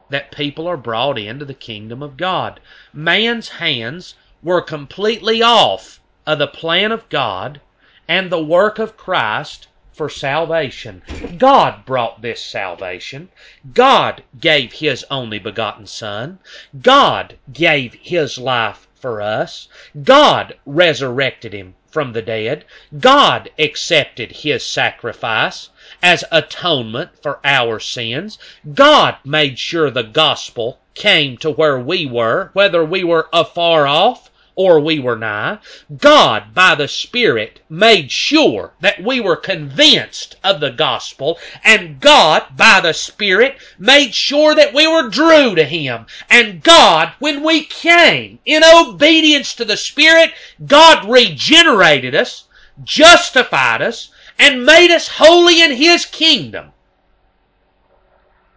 that 0.09 0.31
people 0.31 0.67
are 0.67 0.77
brought 0.77 1.17
into 1.17 1.45
the 1.45 1.53
kingdom 1.53 2.01
of 2.01 2.17
God. 2.17 2.59
Man's 2.93 3.49
hands 3.49 4.15
were 4.41 4.61
completely 4.61 5.41
off 5.41 5.99
of 6.25 6.39
the 6.39 6.47
plan 6.47 6.91
of 6.91 7.09
God 7.09 7.61
and 8.07 8.29
the 8.29 8.43
work 8.43 8.79
of 8.79 8.97
Christ 8.97 9.67
for 9.91 10.09
salvation. 10.09 11.01
God 11.37 11.83
brought 11.83 12.21
this 12.21 12.41
salvation. 12.41 13.29
God 13.73 14.23
gave 14.39 14.73
His 14.73 15.03
only 15.09 15.39
begotten 15.39 15.87
Son. 15.87 16.37
God 16.81 17.37
gave 17.51 17.95
His 17.95 18.37
life 18.37 18.87
for 18.93 19.21
us. 19.21 19.67
God 20.03 20.55
resurrected 20.65 21.53
Him 21.53 21.75
from 21.89 22.11
the 22.13 22.21
dead. 22.21 22.65
God 22.99 23.49
accepted 23.57 24.31
His 24.43 24.65
sacrifice 24.65 25.69
as 26.03 26.23
atonement 26.31 27.11
for 27.21 27.39
our 27.43 27.79
sins. 27.79 28.37
God 28.73 29.15
made 29.23 29.57
sure 29.57 29.89
the 29.89 30.03
gospel 30.03 30.79
came 30.95 31.37
to 31.37 31.49
where 31.51 31.79
we 31.79 32.05
were, 32.05 32.49
whether 32.53 32.83
we 32.83 33.03
were 33.03 33.29
afar 33.31 33.87
off 33.87 34.29
or 34.57 34.79
we 34.79 34.97
were 34.97 35.15
nigh. 35.15 35.59
God, 35.99 36.55
by 36.55 36.73
the 36.73 36.87
Spirit, 36.87 37.59
made 37.69 38.11
sure 38.11 38.73
that 38.81 39.01
we 39.01 39.21
were 39.21 39.35
convinced 39.35 40.35
of 40.43 40.59
the 40.59 40.71
gospel, 40.71 41.37
and 41.63 41.99
God, 41.99 42.57
by 42.57 42.81
the 42.81 42.93
Spirit, 42.93 43.57
made 43.77 44.15
sure 44.15 44.55
that 44.55 44.73
we 44.73 44.87
were 44.87 45.09
drew 45.09 45.53
to 45.53 45.63
Him. 45.63 46.07
And 46.27 46.63
God, 46.63 47.13
when 47.19 47.43
we 47.43 47.65
came 47.65 48.39
in 48.45 48.63
obedience 48.63 49.53
to 49.53 49.63
the 49.63 49.77
Spirit, 49.77 50.33
God 50.65 51.07
regenerated 51.07 52.15
us, 52.15 52.45
justified 52.83 53.83
us, 53.83 54.09
and 54.39 54.65
made 54.65 54.89
us 54.89 55.07
holy 55.07 55.61
in 55.61 55.71
His 55.71 56.05
kingdom. 56.05 56.71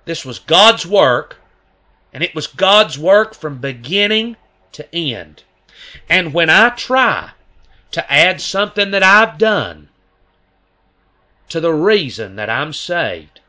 This 0.06 0.24
was 0.24 0.38
God's 0.38 0.86
work, 0.86 1.36
and 2.10 2.24
it 2.24 2.34
was 2.34 2.46
God's 2.46 2.98
work 2.98 3.34
from 3.34 3.58
beginning 3.58 4.36
to 4.72 4.94
end. 4.94 5.44
And 6.08 6.34
when 6.34 6.50
I 6.50 6.70
try 6.70 7.30
to 7.92 8.12
add 8.12 8.40
something 8.40 8.90
that 8.90 9.02
I've 9.02 9.38
done 9.38 9.88
to 11.48 11.60
the 11.60 11.72
reason 11.72 12.36
that 12.36 12.50
I'm 12.50 12.72
saved, 12.72 13.40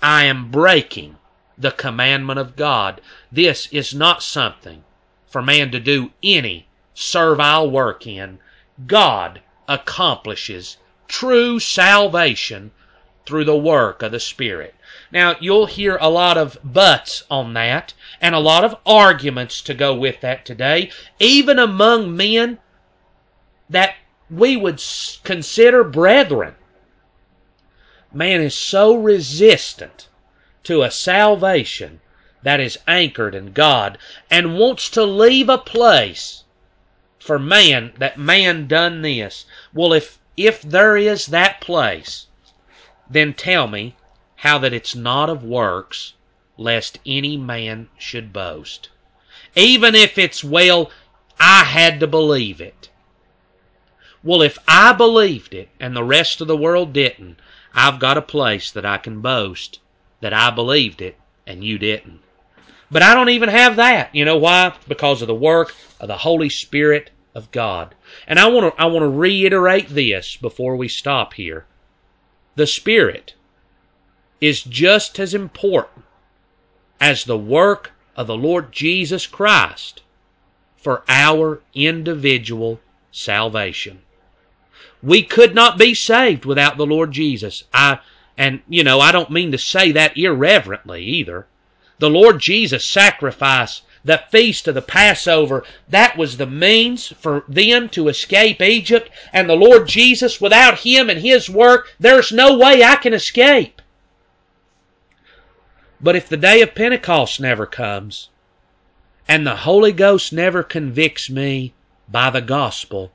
I 0.00 0.24
am 0.24 0.50
breaking 0.50 1.16
the 1.58 1.72
commandment 1.72 2.38
of 2.38 2.56
God. 2.56 3.00
This 3.32 3.66
is 3.72 3.92
not 3.92 4.22
something 4.22 4.84
for 5.26 5.42
man 5.42 5.70
to 5.72 5.80
do 5.80 6.12
any 6.22 6.68
servile 6.94 7.70
work 7.70 8.06
in. 8.06 8.38
God 8.86 9.40
accomplishes 9.68 10.76
true 11.08 11.58
salvation 11.58 12.70
through 13.26 13.44
the 13.44 13.56
work 13.56 14.02
of 14.02 14.12
the 14.12 14.20
Spirit. 14.20 14.75
Now, 15.12 15.36
you'll 15.40 15.66
hear 15.66 15.96
a 16.00 16.10
lot 16.10 16.36
of 16.36 16.58
buts 16.64 17.22
on 17.30 17.54
that 17.54 17.94
and 18.20 18.34
a 18.34 18.40
lot 18.40 18.64
of 18.64 18.76
arguments 18.84 19.62
to 19.62 19.74
go 19.74 19.94
with 19.94 20.20
that 20.20 20.44
today, 20.44 20.90
even 21.20 21.58
among 21.58 22.16
men 22.16 22.58
that 23.70 23.94
we 24.28 24.56
would 24.56 24.82
consider 25.22 25.84
brethren. 25.84 26.56
Man 28.12 28.40
is 28.40 28.56
so 28.56 28.94
resistant 28.94 30.08
to 30.64 30.82
a 30.82 30.90
salvation 30.90 32.00
that 32.42 32.58
is 32.58 32.78
anchored 32.88 33.34
in 33.34 33.52
God 33.52 33.98
and 34.30 34.58
wants 34.58 34.88
to 34.90 35.04
leave 35.04 35.48
a 35.48 35.58
place 35.58 36.44
for 37.18 37.38
man 37.38 37.92
that 37.98 38.18
man 38.18 38.66
done 38.66 39.02
this. 39.02 39.46
Well, 39.72 39.92
if 39.92 40.18
if 40.36 40.62
there 40.62 40.96
is 40.96 41.26
that 41.26 41.60
place, 41.60 42.26
then 43.08 43.34
tell 43.34 43.66
me 43.66 43.96
how 44.36 44.58
that 44.58 44.72
it's 44.72 44.94
not 44.94 45.30
of 45.30 45.42
works, 45.42 46.12
lest 46.56 46.98
any 47.06 47.36
man 47.36 47.88
should 47.98 48.32
boast. 48.32 48.90
Even 49.54 49.94
if 49.94 50.18
it's, 50.18 50.44
well, 50.44 50.90
I 51.38 51.64
had 51.64 52.00
to 52.00 52.06
believe 52.06 52.60
it. 52.60 52.90
Well, 54.22 54.42
if 54.42 54.58
I 54.66 54.92
believed 54.92 55.54
it 55.54 55.68
and 55.78 55.94
the 55.94 56.04
rest 56.04 56.40
of 56.40 56.48
the 56.48 56.56
world 56.56 56.92
didn't, 56.92 57.38
I've 57.74 57.98
got 57.98 58.18
a 58.18 58.22
place 58.22 58.70
that 58.70 58.84
I 58.84 58.98
can 58.98 59.20
boast 59.20 59.78
that 60.20 60.32
I 60.32 60.50
believed 60.50 61.00
it 61.00 61.16
and 61.46 61.62
you 61.62 61.78
didn't. 61.78 62.20
But 62.90 63.02
I 63.02 63.14
don't 63.14 63.28
even 63.28 63.48
have 63.48 63.76
that. 63.76 64.14
You 64.14 64.24
know 64.24 64.36
why? 64.36 64.74
Because 64.88 65.22
of 65.22 65.28
the 65.28 65.34
work 65.34 65.74
of 66.00 66.08
the 66.08 66.18
Holy 66.18 66.48
Spirit 66.48 67.10
of 67.34 67.50
God. 67.50 67.94
And 68.26 68.38
I 68.38 68.48
want 68.48 68.74
to 68.74 68.82
I 68.82 68.86
want 68.86 69.02
to 69.02 69.08
reiterate 69.08 69.88
this 69.88 70.36
before 70.36 70.74
we 70.74 70.88
stop 70.88 71.34
here. 71.34 71.66
The 72.56 72.66
Spirit 72.66 73.34
is 74.40 74.62
just 74.62 75.18
as 75.18 75.34
important 75.34 76.04
as 77.00 77.24
the 77.24 77.38
work 77.38 77.92
of 78.14 78.26
the 78.26 78.36
Lord 78.36 78.72
Jesus 78.72 79.26
Christ 79.26 80.02
for 80.76 81.02
our 81.08 81.62
individual 81.74 82.80
salvation. 83.10 84.00
We 85.02 85.22
could 85.22 85.54
not 85.54 85.78
be 85.78 85.94
saved 85.94 86.44
without 86.44 86.76
the 86.76 86.86
Lord 86.86 87.12
Jesus. 87.12 87.64
I 87.72 88.00
and 88.38 88.60
you 88.68 88.84
know, 88.84 89.00
I 89.00 89.12
don't 89.12 89.30
mean 89.30 89.52
to 89.52 89.58
say 89.58 89.92
that 89.92 90.16
irreverently 90.16 91.02
either. 91.02 91.46
The 91.98 92.10
Lord 92.10 92.40
Jesus 92.40 92.84
sacrificed 92.84 93.82
the 94.06 94.22
feast 94.30 94.68
of 94.68 94.74
the 94.74 94.82
Passover, 94.82 95.64
that 95.88 96.16
was 96.16 96.36
the 96.36 96.46
means 96.46 97.08
for 97.18 97.42
them 97.48 97.88
to 97.88 98.08
escape 98.08 98.62
Egypt. 98.62 99.10
And 99.32 99.50
the 99.50 99.56
Lord 99.56 99.88
Jesus, 99.88 100.40
without 100.40 100.80
Him 100.80 101.10
and 101.10 101.20
His 101.20 101.50
work, 101.50 101.92
there's 101.98 102.30
no 102.30 102.56
way 102.56 102.84
I 102.84 102.96
can 102.96 103.12
escape. 103.12 103.82
But 106.00 106.14
if 106.14 106.28
the 106.28 106.36
day 106.36 106.60
of 106.60 106.74
Pentecost 106.74 107.40
never 107.40 107.64
comes, 107.64 108.28
and 109.26 109.46
the 109.46 109.56
Holy 109.56 109.92
Ghost 109.92 110.32
never 110.32 110.62
convicts 110.62 111.30
me 111.30 111.72
by 112.08 112.30
the 112.30 112.42
gospel 112.42 113.12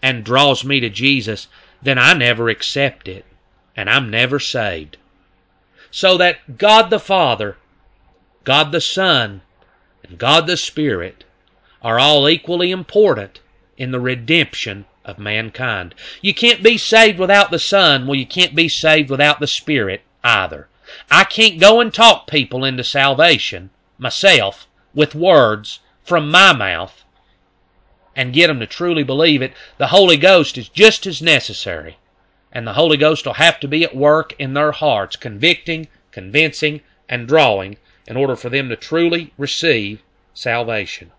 and 0.00 0.24
draws 0.24 0.64
me 0.64 0.80
to 0.80 0.88
Jesus, 0.88 1.48
then 1.82 1.98
I 1.98 2.14
never 2.14 2.48
accept 2.48 3.08
it, 3.08 3.24
and 3.76 3.90
I'm 3.90 4.10
never 4.10 4.38
saved. 4.38 4.96
So 5.90 6.16
that 6.18 6.56
God 6.56 6.88
the 6.88 7.00
Father, 7.00 7.56
God 8.44 8.72
the 8.72 8.80
Son, 8.80 9.42
and 10.04 10.16
God 10.16 10.46
the 10.46 10.56
Spirit 10.56 11.24
are 11.82 11.98
all 11.98 12.28
equally 12.28 12.70
important 12.70 13.40
in 13.76 13.90
the 13.90 14.00
redemption 14.00 14.86
of 15.04 15.18
mankind. 15.18 15.94
You 16.22 16.32
can't 16.32 16.62
be 16.62 16.78
saved 16.78 17.18
without 17.18 17.50
the 17.50 17.58
Son, 17.58 18.06
well, 18.06 18.14
you 18.14 18.26
can't 18.26 18.54
be 18.54 18.68
saved 18.68 19.10
without 19.10 19.40
the 19.40 19.46
Spirit 19.46 20.02
either. 20.22 20.68
I 21.10 21.24
can't 21.24 21.60
go 21.60 21.80
and 21.80 21.92
talk 21.92 22.26
people 22.26 22.64
into 22.64 22.84
salvation 22.84 23.70
myself 23.98 24.66
with 24.94 25.14
words 25.14 25.80
from 26.02 26.30
my 26.30 26.52
mouth 26.52 27.04
and 28.16 28.32
get 28.32 28.48
them 28.48 28.60
to 28.60 28.66
truly 28.66 29.02
believe 29.02 29.42
it. 29.42 29.52
The 29.78 29.88
Holy 29.88 30.16
Ghost 30.16 30.58
is 30.58 30.68
just 30.68 31.06
as 31.06 31.22
necessary. 31.22 31.98
And 32.52 32.66
the 32.66 32.72
Holy 32.72 32.96
Ghost 32.96 33.24
will 33.24 33.34
have 33.34 33.60
to 33.60 33.68
be 33.68 33.84
at 33.84 33.94
work 33.94 34.34
in 34.38 34.54
their 34.54 34.72
hearts, 34.72 35.14
convicting, 35.16 35.86
convincing, 36.10 36.80
and 37.08 37.28
drawing 37.28 37.76
in 38.06 38.16
order 38.16 38.34
for 38.34 38.48
them 38.48 38.68
to 38.68 38.76
truly 38.76 39.32
receive 39.38 40.02
salvation. 40.34 41.12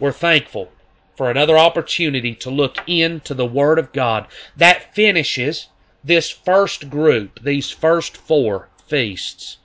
We're 0.00 0.12
thankful 0.12 0.72
for 1.16 1.30
another 1.30 1.56
opportunity 1.56 2.34
to 2.34 2.50
look 2.50 2.78
into 2.88 3.34
the 3.34 3.46
Word 3.46 3.78
of 3.78 3.92
God. 3.92 4.26
That 4.56 4.92
finishes 4.94 5.68
this 6.04 6.30
first 6.30 6.90
group, 6.90 7.40
these 7.42 7.70
first 7.70 8.16
four 8.16 8.68
feasts. 8.86 9.58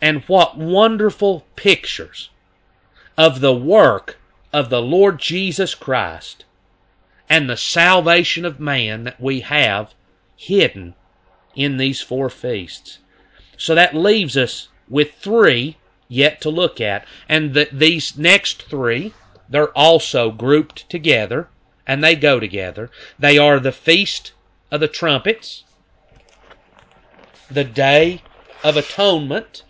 And 0.00 0.22
what 0.24 0.56
wonderful 0.56 1.44
pictures 1.56 2.30
of 3.16 3.40
the 3.40 3.54
work 3.54 4.18
of 4.52 4.70
the 4.70 4.82
Lord 4.82 5.18
Jesus 5.18 5.74
Christ 5.74 6.44
and 7.28 7.50
the 7.50 7.56
salvation 7.56 8.44
of 8.44 8.60
man 8.60 9.04
that 9.04 9.20
we 9.20 9.40
have 9.40 9.94
hidden 10.36 10.94
in 11.54 11.76
these 11.76 12.00
four 12.00 12.30
feasts. 12.30 12.98
So 13.56 13.74
that 13.74 13.94
leaves 13.94 14.36
us 14.36 14.68
with 14.88 15.14
three 15.14 15.76
yet 16.08 16.40
to 16.42 16.50
look 16.50 16.80
at. 16.80 17.04
And 17.28 17.54
the, 17.54 17.68
these 17.72 18.16
next 18.16 18.62
three, 18.62 19.14
they're 19.48 19.76
also 19.76 20.30
grouped 20.30 20.88
together 20.88 21.48
and 21.86 22.04
they 22.04 22.14
go 22.14 22.38
together. 22.38 22.90
They 23.18 23.38
are 23.38 23.58
the 23.58 23.72
Feast 23.72 24.32
of 24.70 24.80
the 24.80 24.88
Trumpets, 24.88 25.64
the 27.50 27.64
Day 27.64 28.22
of 28.64 28.76
Atonement, 28.76 29.62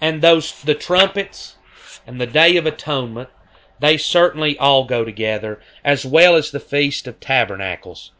and 0.00 0.22
those 0.22 0.62
the 0.62 0.74
trumpets 0.74 1.56
and 2.06 2.20
the 2.20 2.26
Day 2.26 2.56
of 2.56 2.66
Atonement, 2.66 3.28
they 3.80 3.96
certainly 3.96 4.56
all 4.58 4.84
go 4.84 5.04
together, 5.04 5.60
as 5.84 6.04
well 6.04 6.36
as 6.36 6.50
the 6.50 6.60
Feast 6.60 7.06
of 7.06 7.20
Tabernacles. 7.20 8.12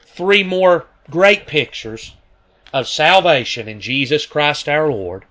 Three 0.00 0.42
more 0.42 0.86
great 1.08 1.46
pictures 1.46 2.14
of 2.72 2.88
salvation 2.88 3.68
in 3.68 3.80
Jesus 3.80 4.26
Christ 4.26 4.68
our 4.68 4.90
Lord, 4.90 5.24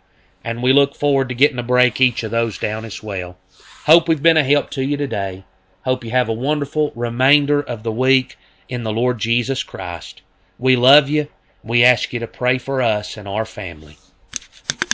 and 0.44 0.64
we 0.64 0.74
look 0.74 0.96
forward 0.96 1.30
to 1.30 1.36
getting 1.36 1.58
to 1.58 1.64
break 1.64 2.02
each 2.02 2.24
of 2.24 2.32
those 2.32 2.58
down 2.58 2.86
as 2.86 3.04
well. 3.04 3.38
Hope 3.86 4.08
we've 4.08 4.24
been 4.24 4.38
a 4.38 4.44
help 4.44 4.70
to 4.72 4.84
you 4.84 4.98
today. 4.98 5.44
Hope 5.86 6.04
you 6.04 6.12
have 6.12 6.30
a 6.30 6.34
wonderful 6.34 6.92
remainder 6.96 7.62
of 7.62 7.84
the 7.84 7.92
week 7.92 8.38
in 8.70 8.84
the 8.84 8.94
Lord 8.94 9.18
Jesus 9.18 9.64
Christ. 9.64 10.22
We 10.58 10.76
love 10.76 11.10
you. 11.10 11.28
We 11.64 11.84
ask 11.84 12.14
you 12.14 12.20
to 12.20 12.28
pray 12.28 12.60
for 12.60 12.82
us 12.82 13.18
and 13.18 13.28
our 13.28 13.46
family. 13.46 13.98